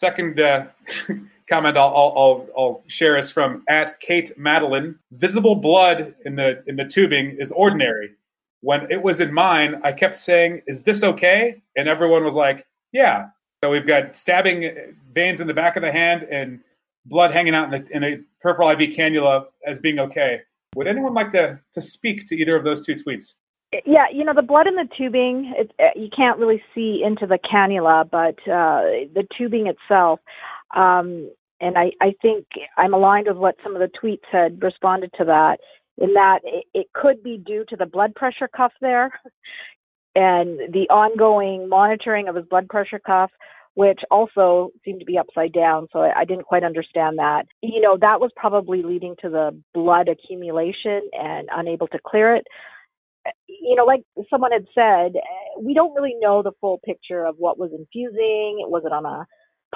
[0.00, 0.66] Second uh,
[1.48, 4.98] comment I'll, I'll, I'll, share is from at Kate Madeline.
[5.12, 8.10] Visible blood in the in the tubing is ordinary.
[8.62, 12.66] When it was in mine, I kept saying, "Is this okay?" And everyone was like,
[12.92, 13.26] "Yeah."
[13.62, 16.60] So we've got stabbing veins in the back of the hand and
[17.04, 20.40] blood hanging out in, the, in a peripheral IV cannula as being okay.
[20.76, 23.34] Would anyone like to, to speak to either of those two tweets?
[23.84, 25.54] Yeah, you know the blood in the tubing.
[25.56, 30.20] It, uh, you can't really see into the cannula, but uh, the tubing itself.
[30.74, 31.30] Um,
[31.60, 35.24] and I, I think I'm aligned with what some of the tweets had responded to
[35.26, 35.58] that.
[35.98, 39.20] In that it, it could be due to the blood pressure cuff there,
[40.20, 43.30] and the ongoing monitoring of his blood pressure cuff
[43.74, 45.86] which also seemed to be upside down.
[45.92, 47.44] So I, I didn't quite understand that.
[47.62, 52.46] You know, that was probably leading to the blood accumulation and unable to clear it.
[53.46, 55.12] You know, like someone had said,
[55.58, 58.66] we don't really know the full picture of what was infusing.
[58.68, 59.26] Was it on a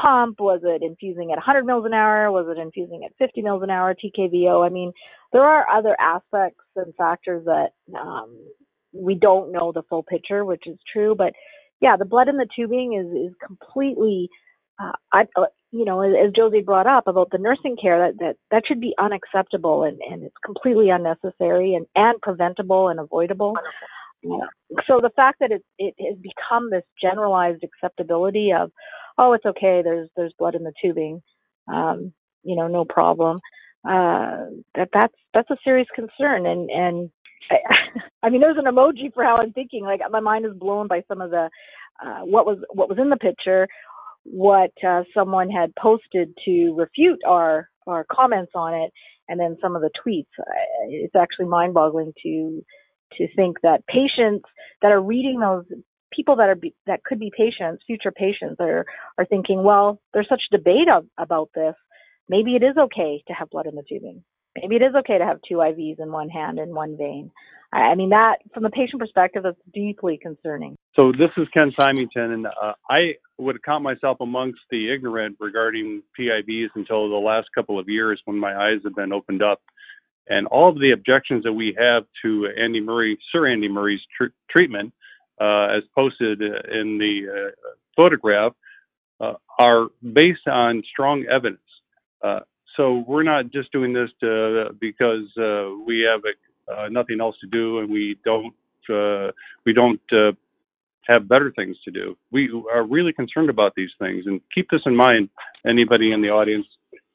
[0.01, 0.41] pump?
[0.41, 2.33] Was it infusing at 100 mils an hour?
[2.33, 3.95] Was it infusing at 50 mils an hour?
[3.95, 4.67] TKVO.
[4.67, 4.93] I mean,
[5.33, 7.69] there are other aspects and factors that
[7.99, 8.37] um,
[8.95, 11.15] we don't know the full picture, which is true.
[11.17, 11.33] But
[11.81, 14.29] yeah, the blood in the tubing is is completely,
[14.81, 18.37] uh, I, uh, you know, as, Josie brought up about the nursing care, that that
[18.51, 23.55] that should be unacceptable and and it's completely unnecessary and and preventable and avoidable.
[24.23, 24.47] Yeah.
[24.87, 28.71] So the fact that it it has become this generalized acceptability of,
[29.19, 31.23] oh, it's okay, there's there's blood in the tubing,
[31.73, 33.41] um, you know, no problem.
[33.87, 37.11] Uh, that that's that's a serious concern, and and
[37.51, 37.57] I,
[38.23, 39.85] I mean, there's an emoji for how I'm thinking.
[39.85, 41.51] Like my mind is blown by some of the
[42.05, 43.69] uh, what was what was in the picture,
[44.25, 48.91] what uh, someone had posted to refute our our comments on it,
[49.29, 50.27] and then some of the tweets.
[50.89, 52.63] It's actually mind-boggling to
[53.19, 54.45] to think that patients
[54.83, 55.65] that are reading those
[56.13, 58.87] people that are be, that could be patients, future patients, are
[59.19, 61.75] are thinking, well, there's such debate of, about this.
[62.29, 64.25] Maybe it is okay to have blood in the tubing
[64.57, 67.31] maybe it is okay to have two IVs in one hand and one vein.
[67.73, 70.77] I mean, that from the patient perspective, that's deeply concerning.
[70.95, 76.03] So this is Ken Symington, and uh, I would count myself amongst the ignorant regarding
[76.19, 79.61] PIVs until the last couple of years when my eyes have been opened up.
[80.29, 84.33] And all of the objections that we have to Andy Murray, Sir Andy Murray's tr-
[84.49, 84.93] treatment,
[85.41, 88.53] uh, as posted in the uh, photograph,
[89.21, 91.59] uh, are based on strong evidence.
[92.75, 96.21] Uh, so we're not just doing this to, because uh, we have
[96.69, 98.55] uh, nothing else to do and we don't
[98.91, 99.33] uh,
[99.65, 100.33] we don't uh,
[101.07, 102.17] have better things to do.
[102.31, 105.31] We are really concerned about these things, and keep this in mind,
[105.67, 106.67] anybody in the audience,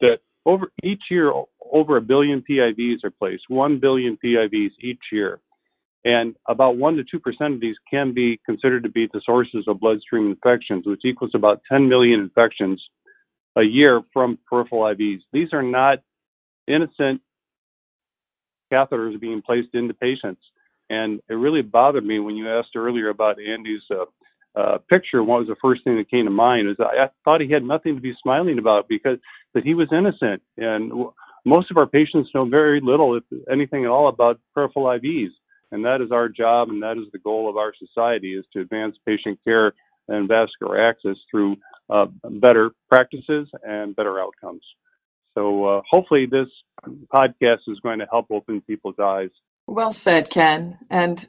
[0.02, 1.32] that over each year
[1.72, 5.40] over a billion PIVs are placed, one billion PIVs each year.
[6.06, 9.82] And about 1% to 2% of these can be considered to be the sources of
[9.82, 12.82] bloodstream infections, which equals about 10 million infections
[13.58, 15.20] a year from peripheral IVs.
[15.34, 16.00] These are not
[16.68, 17.22] innocent
[18.72, 20.42] catheters being placed into patients.
[20.90, 25.24] And it really bothered me when you asked earlier about Andy's uh, uh, picture.
[25.24, 26.70] What was the first thing that came to mind?
[26.70, 29.18] Is I, I thought he had nothing to be smiling about because
[29.54, 31.14] that he was innocent, and w-
[31.46, 35.30] most of our patients know very little, if anything at all, about peripheral IVs.
[35.72, 38.62] And that is our job, and that is the goal of our society: is to
[38.62, 39.74] advance patient care
[40.08, 41.56] and vascular access through
[41.90, 44.64] uh, better practices and better outcomes.
[45.36, 46.48] So uh, hopefully, this
[47.14, 49.30] podcast is going to help open people's eyes.
[49.68, 50.78] Well said, Ken.
[50.90, 51.28] And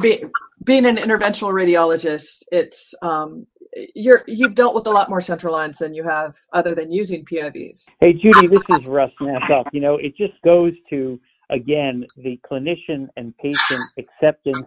[0.00, 0.24] be,
[0.64, 3.46] being an interventional radiologist, it's um,
[3.94, 7.24] you're you've dealt with a lot more central lines than you have other than using
[7.24, 7.86] PIVs.
[8.00, 9.66] Hey, Judy, this is Russ Nassof.
[9.72, 14.66] You know, it just goes to again the clinician and patient acceptance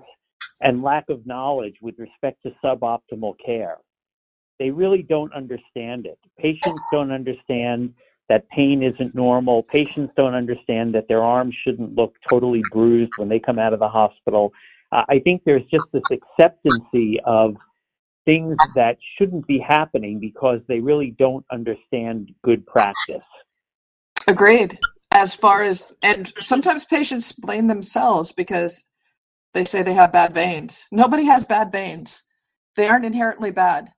[0.62, 3.78] and lack of knowledge with respect to suboptimal care.
[4.60, 6.20] They really don't understand it.
[6.38, 7.94] Patients don't understand
[8.28, 9.64] that pain isn't normal.
[9.64, 13.80] Patients don't understand that their arms shouldn't look totally bruised when they come out of
[13.80, 14.54] the hospital.
[14.92, 17.56] Uh, I think there's just this acceptancy of
[18.26, 23.24] things that shouldn't be happening because they really don't understand good practice.
[24.28, 24.78] Agreed.
[25.12, 28.86] As far as, and sometimes patients blame themselves because
[29.56, 30.86] they say they have bad veins.
[30.92, 32.26] Nobody has bad veins.
[32.76, 33.90] They aren't inherently bad.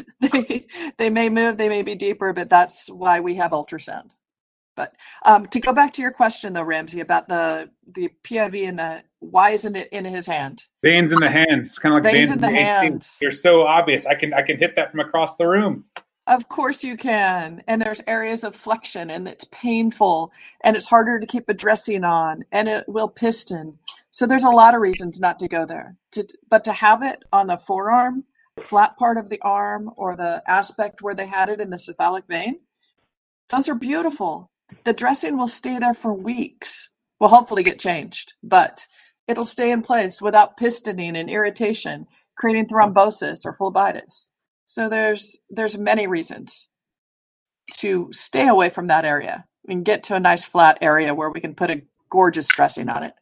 [0.20, 0.66] they
[0.98, 4.12] they may move, they may be deeper, but that's why we have ultrasound.
[4.74, 8.78] But um, to go back to your question though, Ramsey, about the the PIV and
[8.78, 10.64] the why isn't it in his hand?
[10.82, 13.18] Veins in the hands, kind of like veins, veins in the, the hands.
[13.20, 14.06] They're so obvious.
[14.06, 15.84] I can I can hit that from across the room.
[16.26, 17.64] Of course you can.
[17.66, 20.32] And there's areas of flexion and it's painful
[20.62, 23.78] and it's harder to keep a dressing on and it will piston.
[24.10, 25.96] So there's a lot of reasons not to go there.
[26.12, 28.24] To, but to have it on the forearm,
[28.62, 32.24] flat part of the arm, or the aspect where they had it in the cephalic
[32.28, 32.60] vein,
[33.48, 34.50] those are beautiful.
[34.84, 36.88] The dressing will stay there for weeks.
[37.20, 38.86] Will hopefully get changed, but
[39.28, 44.32] it'll stay in place without pistoning and irritation, creating thrombosis or phlebitis.
[44.66, 46.68] So there's there's many reasons
[47.78, 51.40] to stay away from that area and get to a nice flat area where we
[51.40, 53.14] can put a gorgeous dressing on it.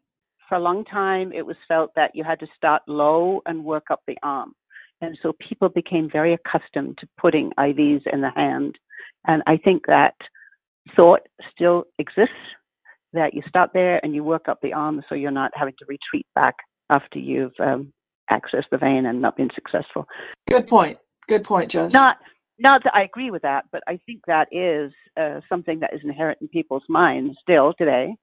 [0.48, 3.84] For a long time, it was felt that you had to start low and work
[3.90, 4.54] up the arm.
[5.00, 8.78] And so people became very accustomed to putting IVs in the hand.
[9.26, 10.14] And I think that
[10.96, 11.20] thought
[11.54, 12.34] still exists
[13.12, 15.84] that you start there and you work up the arm so you're not having to
[15.88, 16.56] retreat back
[16.90, 17.92] after you've um,
[18.30, 20.06] accessed the vein and not been successful.
[20.48, 20.98] Good point.
[21.28, 21.92] Good point, Jess.
[21.92, 22.16] Not,
[22.58, 26.00] not that I agree with that, but I think that is uh, something that is
[26.04, 28.14] inherent in people's minds still today.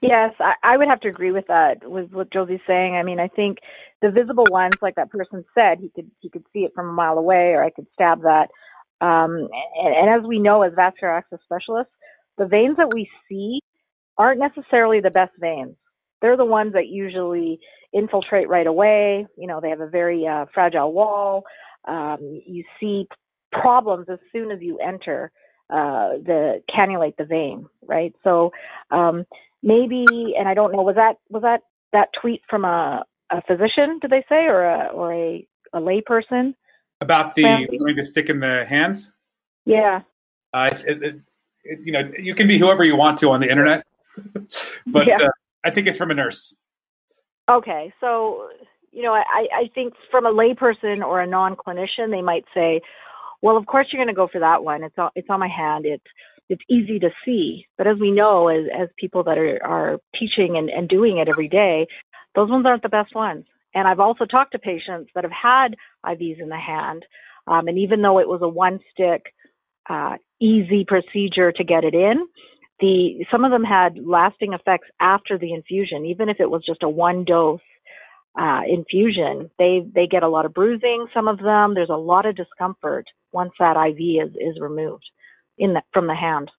[0.00, 1.88] Yes, I, I would have to agree with that.
[1.88, 3.58] With what Josie's saying, I mean, I think
[4.00, 6.92] the visible ones, like that person said, he could he could see it from a
[6.92, 8.48] mile away, or I could stab that.
[9.00, 11.92] Um, and, and as we know, as vascular access specialists,
[12.38, 13.60] the veins that we see
[14.16, 15.76] aren't necessarily the best veins.
[16.22, 17.60] They're the ones that usually
[17.92, 19.26] infiltrate right away.
[19.36, 21.44] You know, they have a very uh, fragile wall.
[21.86, 23.06] Um, you see
[23.52, 25.30] problems as soon as you enter
[25.70, 28.14] uh, the cannulate the vein, right?
[28.24, 28.52] So
[28.90, 29.24] um,
[29.62, 30.04] maybe,
[30.38, 31.62] and I don't know, was that was that
[31.92, 33.98] that tweet from a, a physician?
[34.00, 36.54] Did they say, or a or a, a layperson
[37.00, 39.10] about the going to stick in the hands?
[39.64, 40.02] Yeah.
[40.54, 41.20] Uh, it, it,
[41.64, 43.84] it, you know, you can be whoever you want to on the internet,
[44.86, 45.16] but yeah.
[45.20, 45.28] uh,
[45.64, 46.54] I think it's from a nurse.
[47.50, 48.48] Okay, so
[48.92, 52.80] you know, I, I think from a layperson or a non-clinician, they might say,
[53.42, 54.82] well, of course you're going to go for that one.
[54.82, 55.84] It's on, it's on my hand.
[55.86, 56.04] It's
[56.48, 57.66] it's easy to see.
[57.76, 61.28] But as we know, as as people that are are teaching and, and doing it
[61.28, 61.86] every day,
[62.34, 63.44] those ones aren't the best ones.
[63.74, 67.04] And I've also talked to patients that have had IVs in the hand,
[67.46, 69.22] um, and even though it was a one stick,
[69.88, 72.26] uh, easy procedure to get it in,
[72.80, 76.82] the some of them had lasting effects after the infusion, even if it was just
[76.82, 77.60] a one dose
[78.38, 81.06] uh, infusion, they they get a lot of bruising.
[81.14, 83.06] Some of them, there's a lot of discomfort
[83.36, 85.04] once that IV is is removed
[85.58, 86.50] in the, from the hand.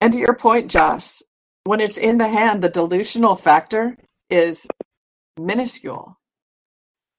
[0.00, 1.22] And to your point, Joss,
[1.64, 3.96] when it's in the hand, the dilutional factor
[4.30, 4.66] is
[5.38, 6.16] minuscule.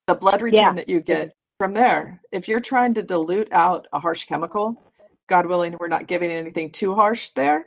[0.06, 0.72] The blood return yeah.
[0.72, 4.82] that you get from there, if you're trying to dilute out a harsh chemical,
[5.28, 7.66] God willing, we're not giving anything too harsh there.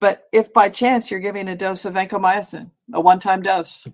[0.00, 3.86] But if by chance you're giving a dose of vancomycin, a one time dose,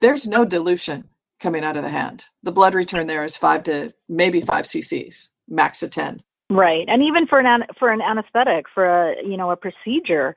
[0.00, 1.08] there's no dilution
[1.40, 2.26] coming out of the hand.
[2.42, 6.22] The blood return there is five to maybe five cc's, max of.
[6.48, 10.34] Right, and even for an for an anesthetic for a you know a procedure,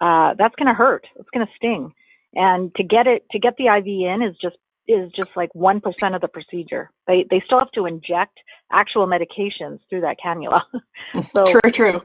[0.00, 1.06] uh, that's going to hurt.
[1.16, 1.92] It's going to sting,
[2.34, 4.56] and to get it to get the IV in is just
[4.86, 6.90] is just like one percent of the procedure.
[7.08, 8.38] They they still have to inject
[8.72, 10.60] actual medications through that cannula.
[11.34, 12.02] so true, true.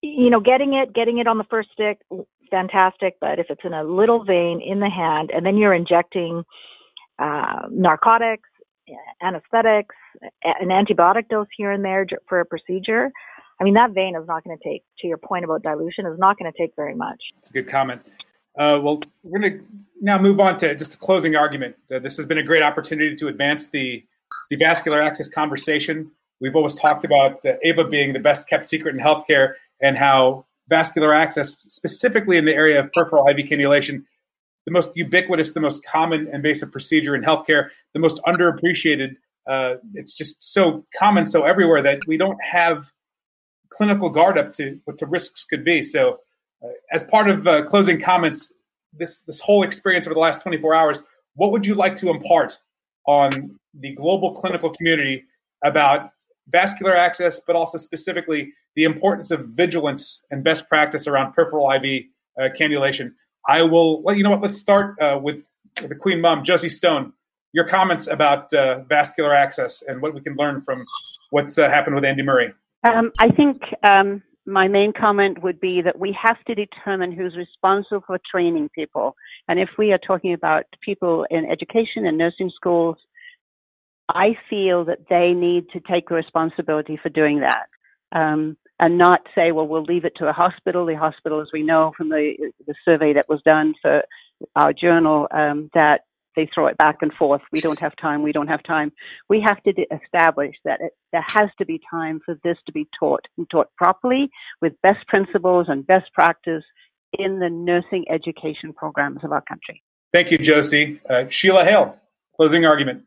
[0.00, 1.98] You know, getting it getting it on the first stick
[2.50, 3.16] fantastic.
[3.20, 6.44] But if it's in a little vein in the hand, and then you're injecting
[7.18, 8.48] uh, narcotics,
[9.22, 9.94] anesthetics,
[10.42, 13.10] an antibiotic dose here and there for a procedure,
[13.60, 16.18] I mean, that vein is not going to take, to your point about dilution, is
[16.18, 17.20] not going to take very much.
[17.38, 18.02] It's a good comment.
[18.58, 19.64] Uh, well, we're going to
[20.00, 21.76] now move on to just a closing argument.
[21.94, 24.04] Uh, this has been a great opportunity to advance the,
[24.50, 26.10] the vascular access conversation.
[26.40, 30.46] We've always talked about uh, AVA being the best kept secret in healthcare and how
[30.68, 34.04] vascular access, specifically in the area of peripheral IV cannulation,
[34.64, 39.16] the most ubiquitous, the most common invasive procedure in healthcare, the most underappreciated.
[39.48, 42.86] Uh, it's just so common, so everywhere that we don't have
[43.70, 45.82] clinical guard up to what the risks could be.
[45.82, 46.18] So
[46.64, 48.52] uh, as part of uh, closing comments,
[48.92, 51.02] this this whole experience over the last 24 hours,
[51.34, 52.58] what would you like to impart
[53.06, 55.24] on the global clinical community
[55.64, 56.10] about
[56.48, 62.04] vascular access, but also specifically the importance of vigilance and best practice around peripheral IV
[62.40, 63.14] uh, cannulation?
[63.48, 64.02] I will.
[64.02, 64.42] Well, you know what?
[64.42, 65.44] Let's start uh, with
[65.76, 67.12] the Queen Mom, Josie Stone.
[67.52, 70.84] Your comments about uh, vascular access and what we can learn from
[71.30, 72.52] what's uh, happened with Andy Murray.
[72.84, 77.36] Um, I think um, my main comment would be that we have to determine who's
[77.36, 79.16] responsible for training people.
[79.48, 82.96] And if we are talking about people in education and nursing schools,
[84.08, 87.66] I feel that they need to take responsibility for doing that.
[88.12, 90.84] Um, and not say, well, we'll leave it to a hospital.
[90.84, 92.34] The hospital, as we know from the,
[92.66, 94.02] the survey that was done for
[94.54, 96.02] our journal, um, that
[96.36, 97.42] they throw it back and forth.
[97.50, 98.22] We don't have time.
[98.22, 98.92] We don't have time.
[99.28, 102.86] We have to establish that it, there has to be time for this to be
[102.98, 104.30] taught and taught properly
[104.60, 106.64] with best principles and best practice
[107.18, 109.82] in the nursing education programs of our country.
[110.12, 111.00] Thank you, Josie.
[111.08, 111.96] Uh, Sheila Hale,
[112.36, 113.02] closing argument.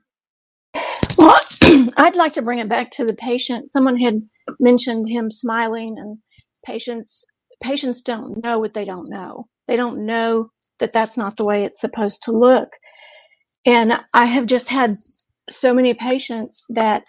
[1.18, 1.40] Well,
[1.98, 3.72] I'd like to bring it back to the patient.
[3.72, 4.22] Someone had
[4.60, 6.20] mentioned him smiling, and
[6.66, 7.26] patients
[7.62, 9.46] patients don't know what they don't know.
[9.68, 12.70] They don't know that that's not the way it's supposed to look.
[13.66, 14.98] And I have just had
[15.50, 17.04] so many patients that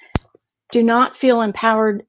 [0.73, 2.05] do not feel empowered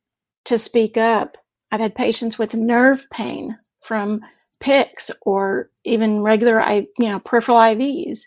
[0.45, 1.37] to speak up.
[1.71, 4.21] I've had patients with nerve pain from
[4.63, 8.21] PICCs or even regular, you know, peripheral IVs.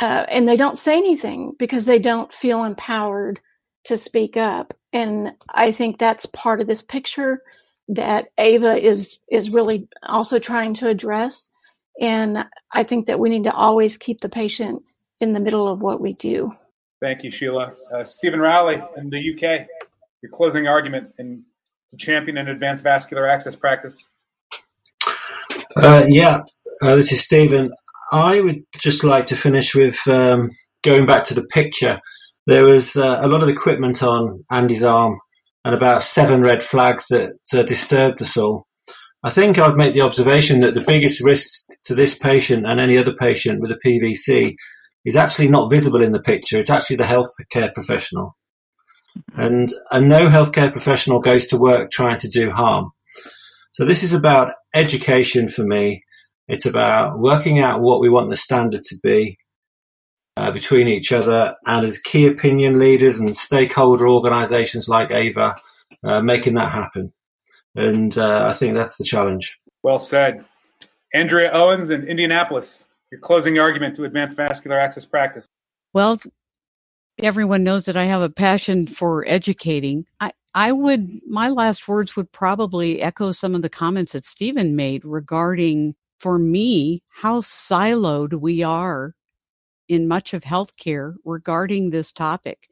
[0.00, 3.40] Uh, and they don't say anything because they don't feel empowered
[3.84, 4.74] to speak up.
[4.92, 7.42] And I think that's part of this picture
[7.88, 11.48] that Ava is is really also trying to address.
[12.00, 14.82] And I think that we need to always keep the patient
[15.22, 16.52] in the middle of what we do.
[17.00, 17.72] Thank you, Sheila.
[17.94, 19.66] Uh, Stephen Rowley in the UK,
[20.22, 21.44] your closing argument in
[21.90, 24.04] to champion and advance vascular access practice.
[25.76, 26.40] Uh, yeah,
[26.82, 27.70] uh, this is Stephen.
[28.10, 30.50] I would just like to finish with um,
[30.82, 32.00] going back to the picture.
[32.46, 35.18] There was uh, a lot of equipment on Andy's arm
[35.64, 38.66] and about seven red flags that uh, disturbed us all.
[39.22, 42.98] I think I'd make the observation that the biggest risk to this patient and any
[42.98, 44.56] other patient with a PVC
[45.04, 46.58] is actually not visible in the picture.
[46.58, 48.36] It's actually the healthcare professional.
[49.34, 52.92] And, and no healthcare professional goes to work trying to do harm.
[53.72, 56.04] So this is about education for me.
[56.48, 59.38] It's about working out what we want the standard to be
[60.36, 65.54] uh, between each other and as key opinion leaders and stakeholder organizations like AVA,
[66.04, 67.12] uh, making that happen.
[67.74, 69.56] And uh, I think that's the challenge.
[69.82, 70.44] Well said.
[71.14, 75.46] Andrea Owens in Indianapolis your closing argument to advance vascular access practice.
[75.92, 76.18] Well,
[77.18, 80.06] everyone knows that I have a passion for educating.
[80.18, 84.74] I, I would, my last words would probably echo some of the comments that Stephen
[84.74, 89.14] made regarding, for me, how siloed we are
[89.88, 92.68] in much of healthcare regarding this topic.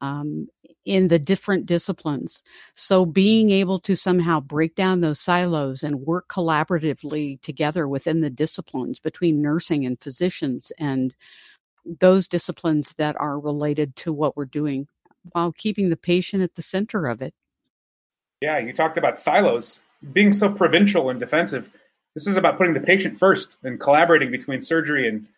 [0.00, 0.46] Um,
[0.90, 2.42] in the different disciplines.
[2.74, 8.28] So being able to somehow break down those silos and work collaboratively together within the
[8.28, 11.14] disciplines between nursing and physicians and
[12.00, 14.88] those disciplines that are related to what we're doing
[15.30, 17.34] while keeping the patient at the center of it.
[18.40, 19.78] Yeah, you talked about silos
[20.12, 21.70] being so provincial and defensive.
[22.16, 25.28] This is about putting the patient first and collaborating between surgery and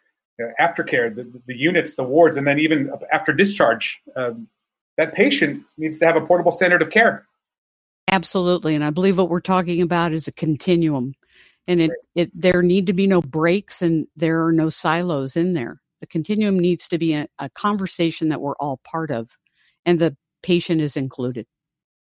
[0.42, 4.00] uh, aftercare, the, the units, the wards, and then even after discharge.
[4.16, 4.48] Um,
[5.02, 7.26] that patient needs to have a portable standard of care.
[8.10, 8.74] Absolutely.
[8.74, 11.14] And I believe what we're talking about is a continuum.
[11.66, 15.54] And it, it there need to be no breaks and there are no silos in
[15.54, 15.80] there.
[16.00, 19.30] The continuum needs to be a, a conversation that we're all part of
[19.86, 21.46] and the patient is included.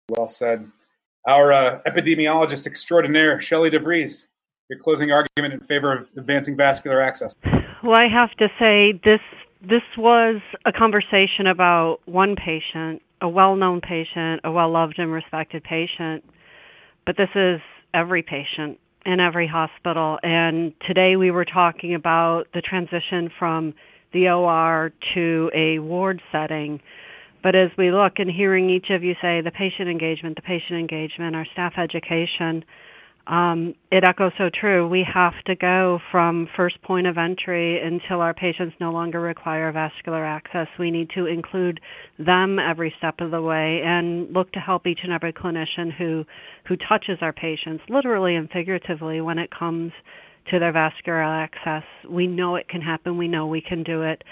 [0.09, 0.69] Well said.
[1.27, 4.27] Our uh, epidemiologist extraordinaire, Shelley DeVries,
[4.69, 7.35] your closing argument in favor of advancing vascular access.
[7.83, 9.19] Well, I have to say this
[9.61, 15.11] this was a conversation about one patient, a well known patient, a well loved and
[15.11, 16.23] respected patient,
[17.05, 17.59] but this is
[17.93, 20.19] every patient in every hospital.
[20.23, 23.73] And today we were talking about the transition from
[24.13, 26.79] the OR to a ward setting.
[27.41, 30.79] But as we look and hearing each of you say the patient engagement, the patient
[30.79, 32.63] engagement, our staff education,
[33.29, 34.87] um, it echoes so true.
[34.87, 39.71] We have to go from first point of entry until our patients no longer require
[39.71, 40.67] vascular access.
[40.79, 41.79] We need to include
[42.17, 46.25] them every step of the way and look to help each and every clinician who
[46.67, 49.91] who touches our patients, literally and figuratively, when it comes
[50.49, 51.83] to their vascular access.
[52.09, 53.17] We know it can happen.
[53.17, 54.23] We know we can do it.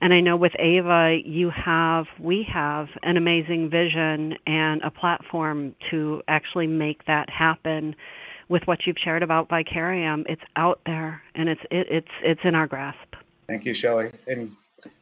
[0.00, 5.74] And I know with Ava, you have, we have an amazing vision and a platform
[5.90, 7.96] to actually make that happen
[8.48, 10.24] with what you've shared about Vicarium.
[10.28, 13.14] It's out there and it's it, it's it's in our grasp.
[13.48, 14.10] Thank you, Shelley.
[14.26, 14.52] And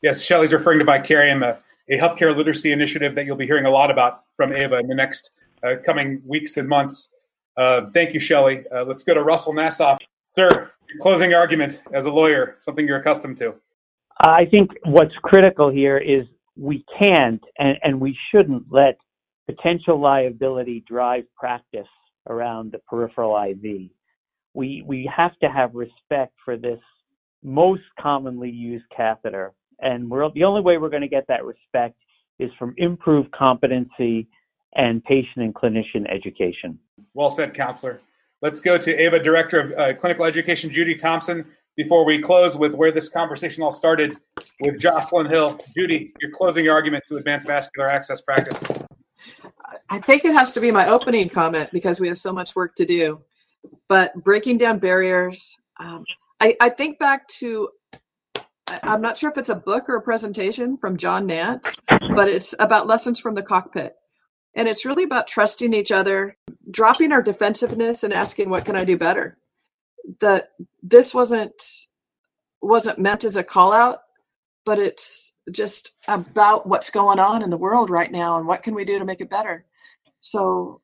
[0.02, 1.58] yes, Shelley's referring to Vicarium, a,
[1.92, 4.94] a, healthcare literacy initiative that you'll be hearing a lot about from Ava in the
[4.94, 5.30] next
[5.62, 7.08] uh, coming weeks and months.
[7.56, 8.64] Uh, thank you, Shelley.
[8.74, 9.98] Uh, let's go to Russell Nassof.
[10.34, 13.54] Sir, closing argument as a lawyer, something you're accustomed to.
[14.20, 16.26] I think what's critical here is
[16.56, 18.96] we can't and, and we shouldn't let
[19.46, 21.88] potential liability drive practice
[22.28, 23.90] around the peripheral IV.
[24.54, 26.80] We, we have to have respect for this
[27.42, 29.52] most commonly used catheter.
[29.80, 31.96] And the only way we're going to get that respect
[32.38, 34.28] is from improved competency
[34.74, 36.78] and patient and clinician education.
[37.12, 38.00] Well said, counselor.
[38.42, 41.44] Let's go to AVA Director of uh, Clinical Education, Judy Thompson,
[41.76, 44.16] before we close with where this conversation all started
[44.60, 45.58] with Jocelyn Hill.
[45.76, 48.60] Judy, you're closing your argument to advance vascular access practice.
[49.94, 52.74] I think it has to be my opening comment because we have so much work
[52.76, 53.20] to do.
[53.88, 56.04] But breaking down barriers, um,
[56.40, 57.68] I, I, think back to,
[58.82, 62.56] I'm not sure if it's a book or a presentation from John Nance, but it's
[62.58, 63.94] about lessons from the cockpit.
[64.56, 66.36] And it's really about trusting each other,
[66.72, 69.38] dropping our defensiveness and asking, what can I do better?
[70.18, 70.50] That
[70.82, 71.86] this wasn't
[72.60, 74.00] wasn't meant as a call out,
[74.64, 78.74] but it's just about what's going on in the world right now and what can
[78.74, 79.64] we do to make it better.
[80.24, 80.80] So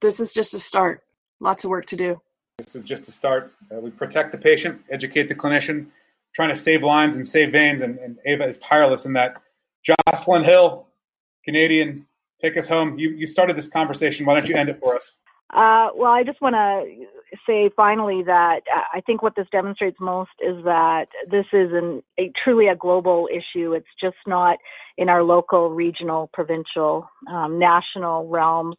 [0.00, 1.02] this is just a start.
[1.40, 2.18] Lots of work to do.
[2.56, 3.52] This is just a start.
[3.70, 5.88] Uh, we protect the patient, educate the clinician,
[6.34, 9.34] trying to save lines and save veins, and, and Ava is tireless in that.
[9.84, 10.86] Jocelyn Hill,
[11.44, 12.06] Canadian,
[12.40, 12.98] take us home.
[12.98, 14.24] You you started this conversation.
[14.24, 15.16] Why don't you end it for us?
[15.52, 17.06] Uh, well, I just want to
[17.50, 18.60] say finally that
[18.94, 23.28] I think what this demonstrates most is that this is an, a truly a global
[23.30, 23.72] issue.
[23.72, 24.58] It's just not
[24.96, 28.76] in our local, regional, provincial, um, national realms.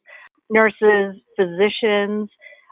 [0.50, 2.30] Nurses, physicians,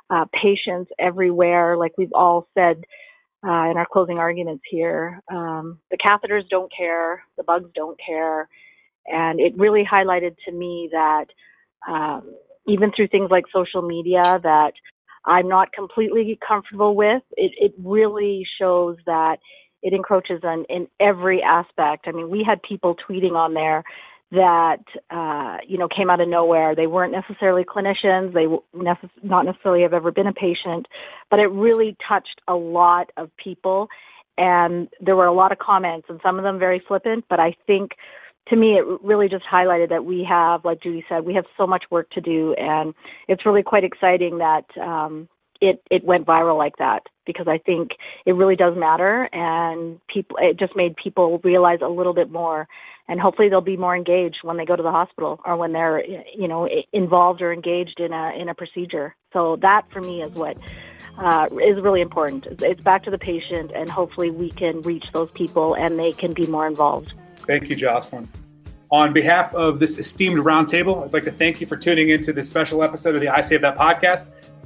[0.09, 2.83] uh, patients everywhere, like we've all said
[3.45, 8.49] uh, in our closing arguments here, um, the catheters don't care, the bugs don't care,
[9.05, 11.25] and it really highlighted to me that.
[11.87, 12.33] Um,
[12.67, 14.73] even through things like social media that
[15.25, 17.23] I'm not completely comfortable with.
[17.35, 19.37] It, it really shows that
[19.81, 22.05] it encroaches on in every aspect.
[22.07, 23.83] I mean, we had people tweeting on there
[24.31, 26.75] that uh, you know came out of nowhere.
[26.75, 28.33] They weren't necessarily clinicians.
[28.33, 28.45] They
[28.77, 30.87] necess- not necessarily have ever been a patient,
[31.31, 33.87] but it really touched a lot of people.
[34.37, 37.25] And there were a lot of comments, and some of them very flippant.
[37.29, 37.91] But I think
[38.49, 41.67] to me, it really just highlighted that we have, like Judy said, we have so
[41.67, 42.93] much work to do, and
[43.27, 45.29] it's really quite exciting that um,
[45.61, 47.91] it it went viral like that because I think
[48.25, 52.67] it really does matter, and people it just made people realize a little bit more,
[53.07, 56.03] and hopefully they'll be more engaged when they go to the hospital or when they're
[56.05, 59.15] you know involved or engaged in a in a procedure.
[59.31, 60.57] So that for me is what
[61.19, 62.47] uh, is really important.
[62.61, 66.33] It's back to the patient, and hopefully we can reach those people and they can
[66.33, 67.13] be more involved.
[67.47, 68.27] Thank you, Jocelyn.
[68.91, 72.49] On behalf of this esteemed roundtable, I'd like to thank you for tuning into this
[72.49, 74.25] special episode of the I Save That podcast.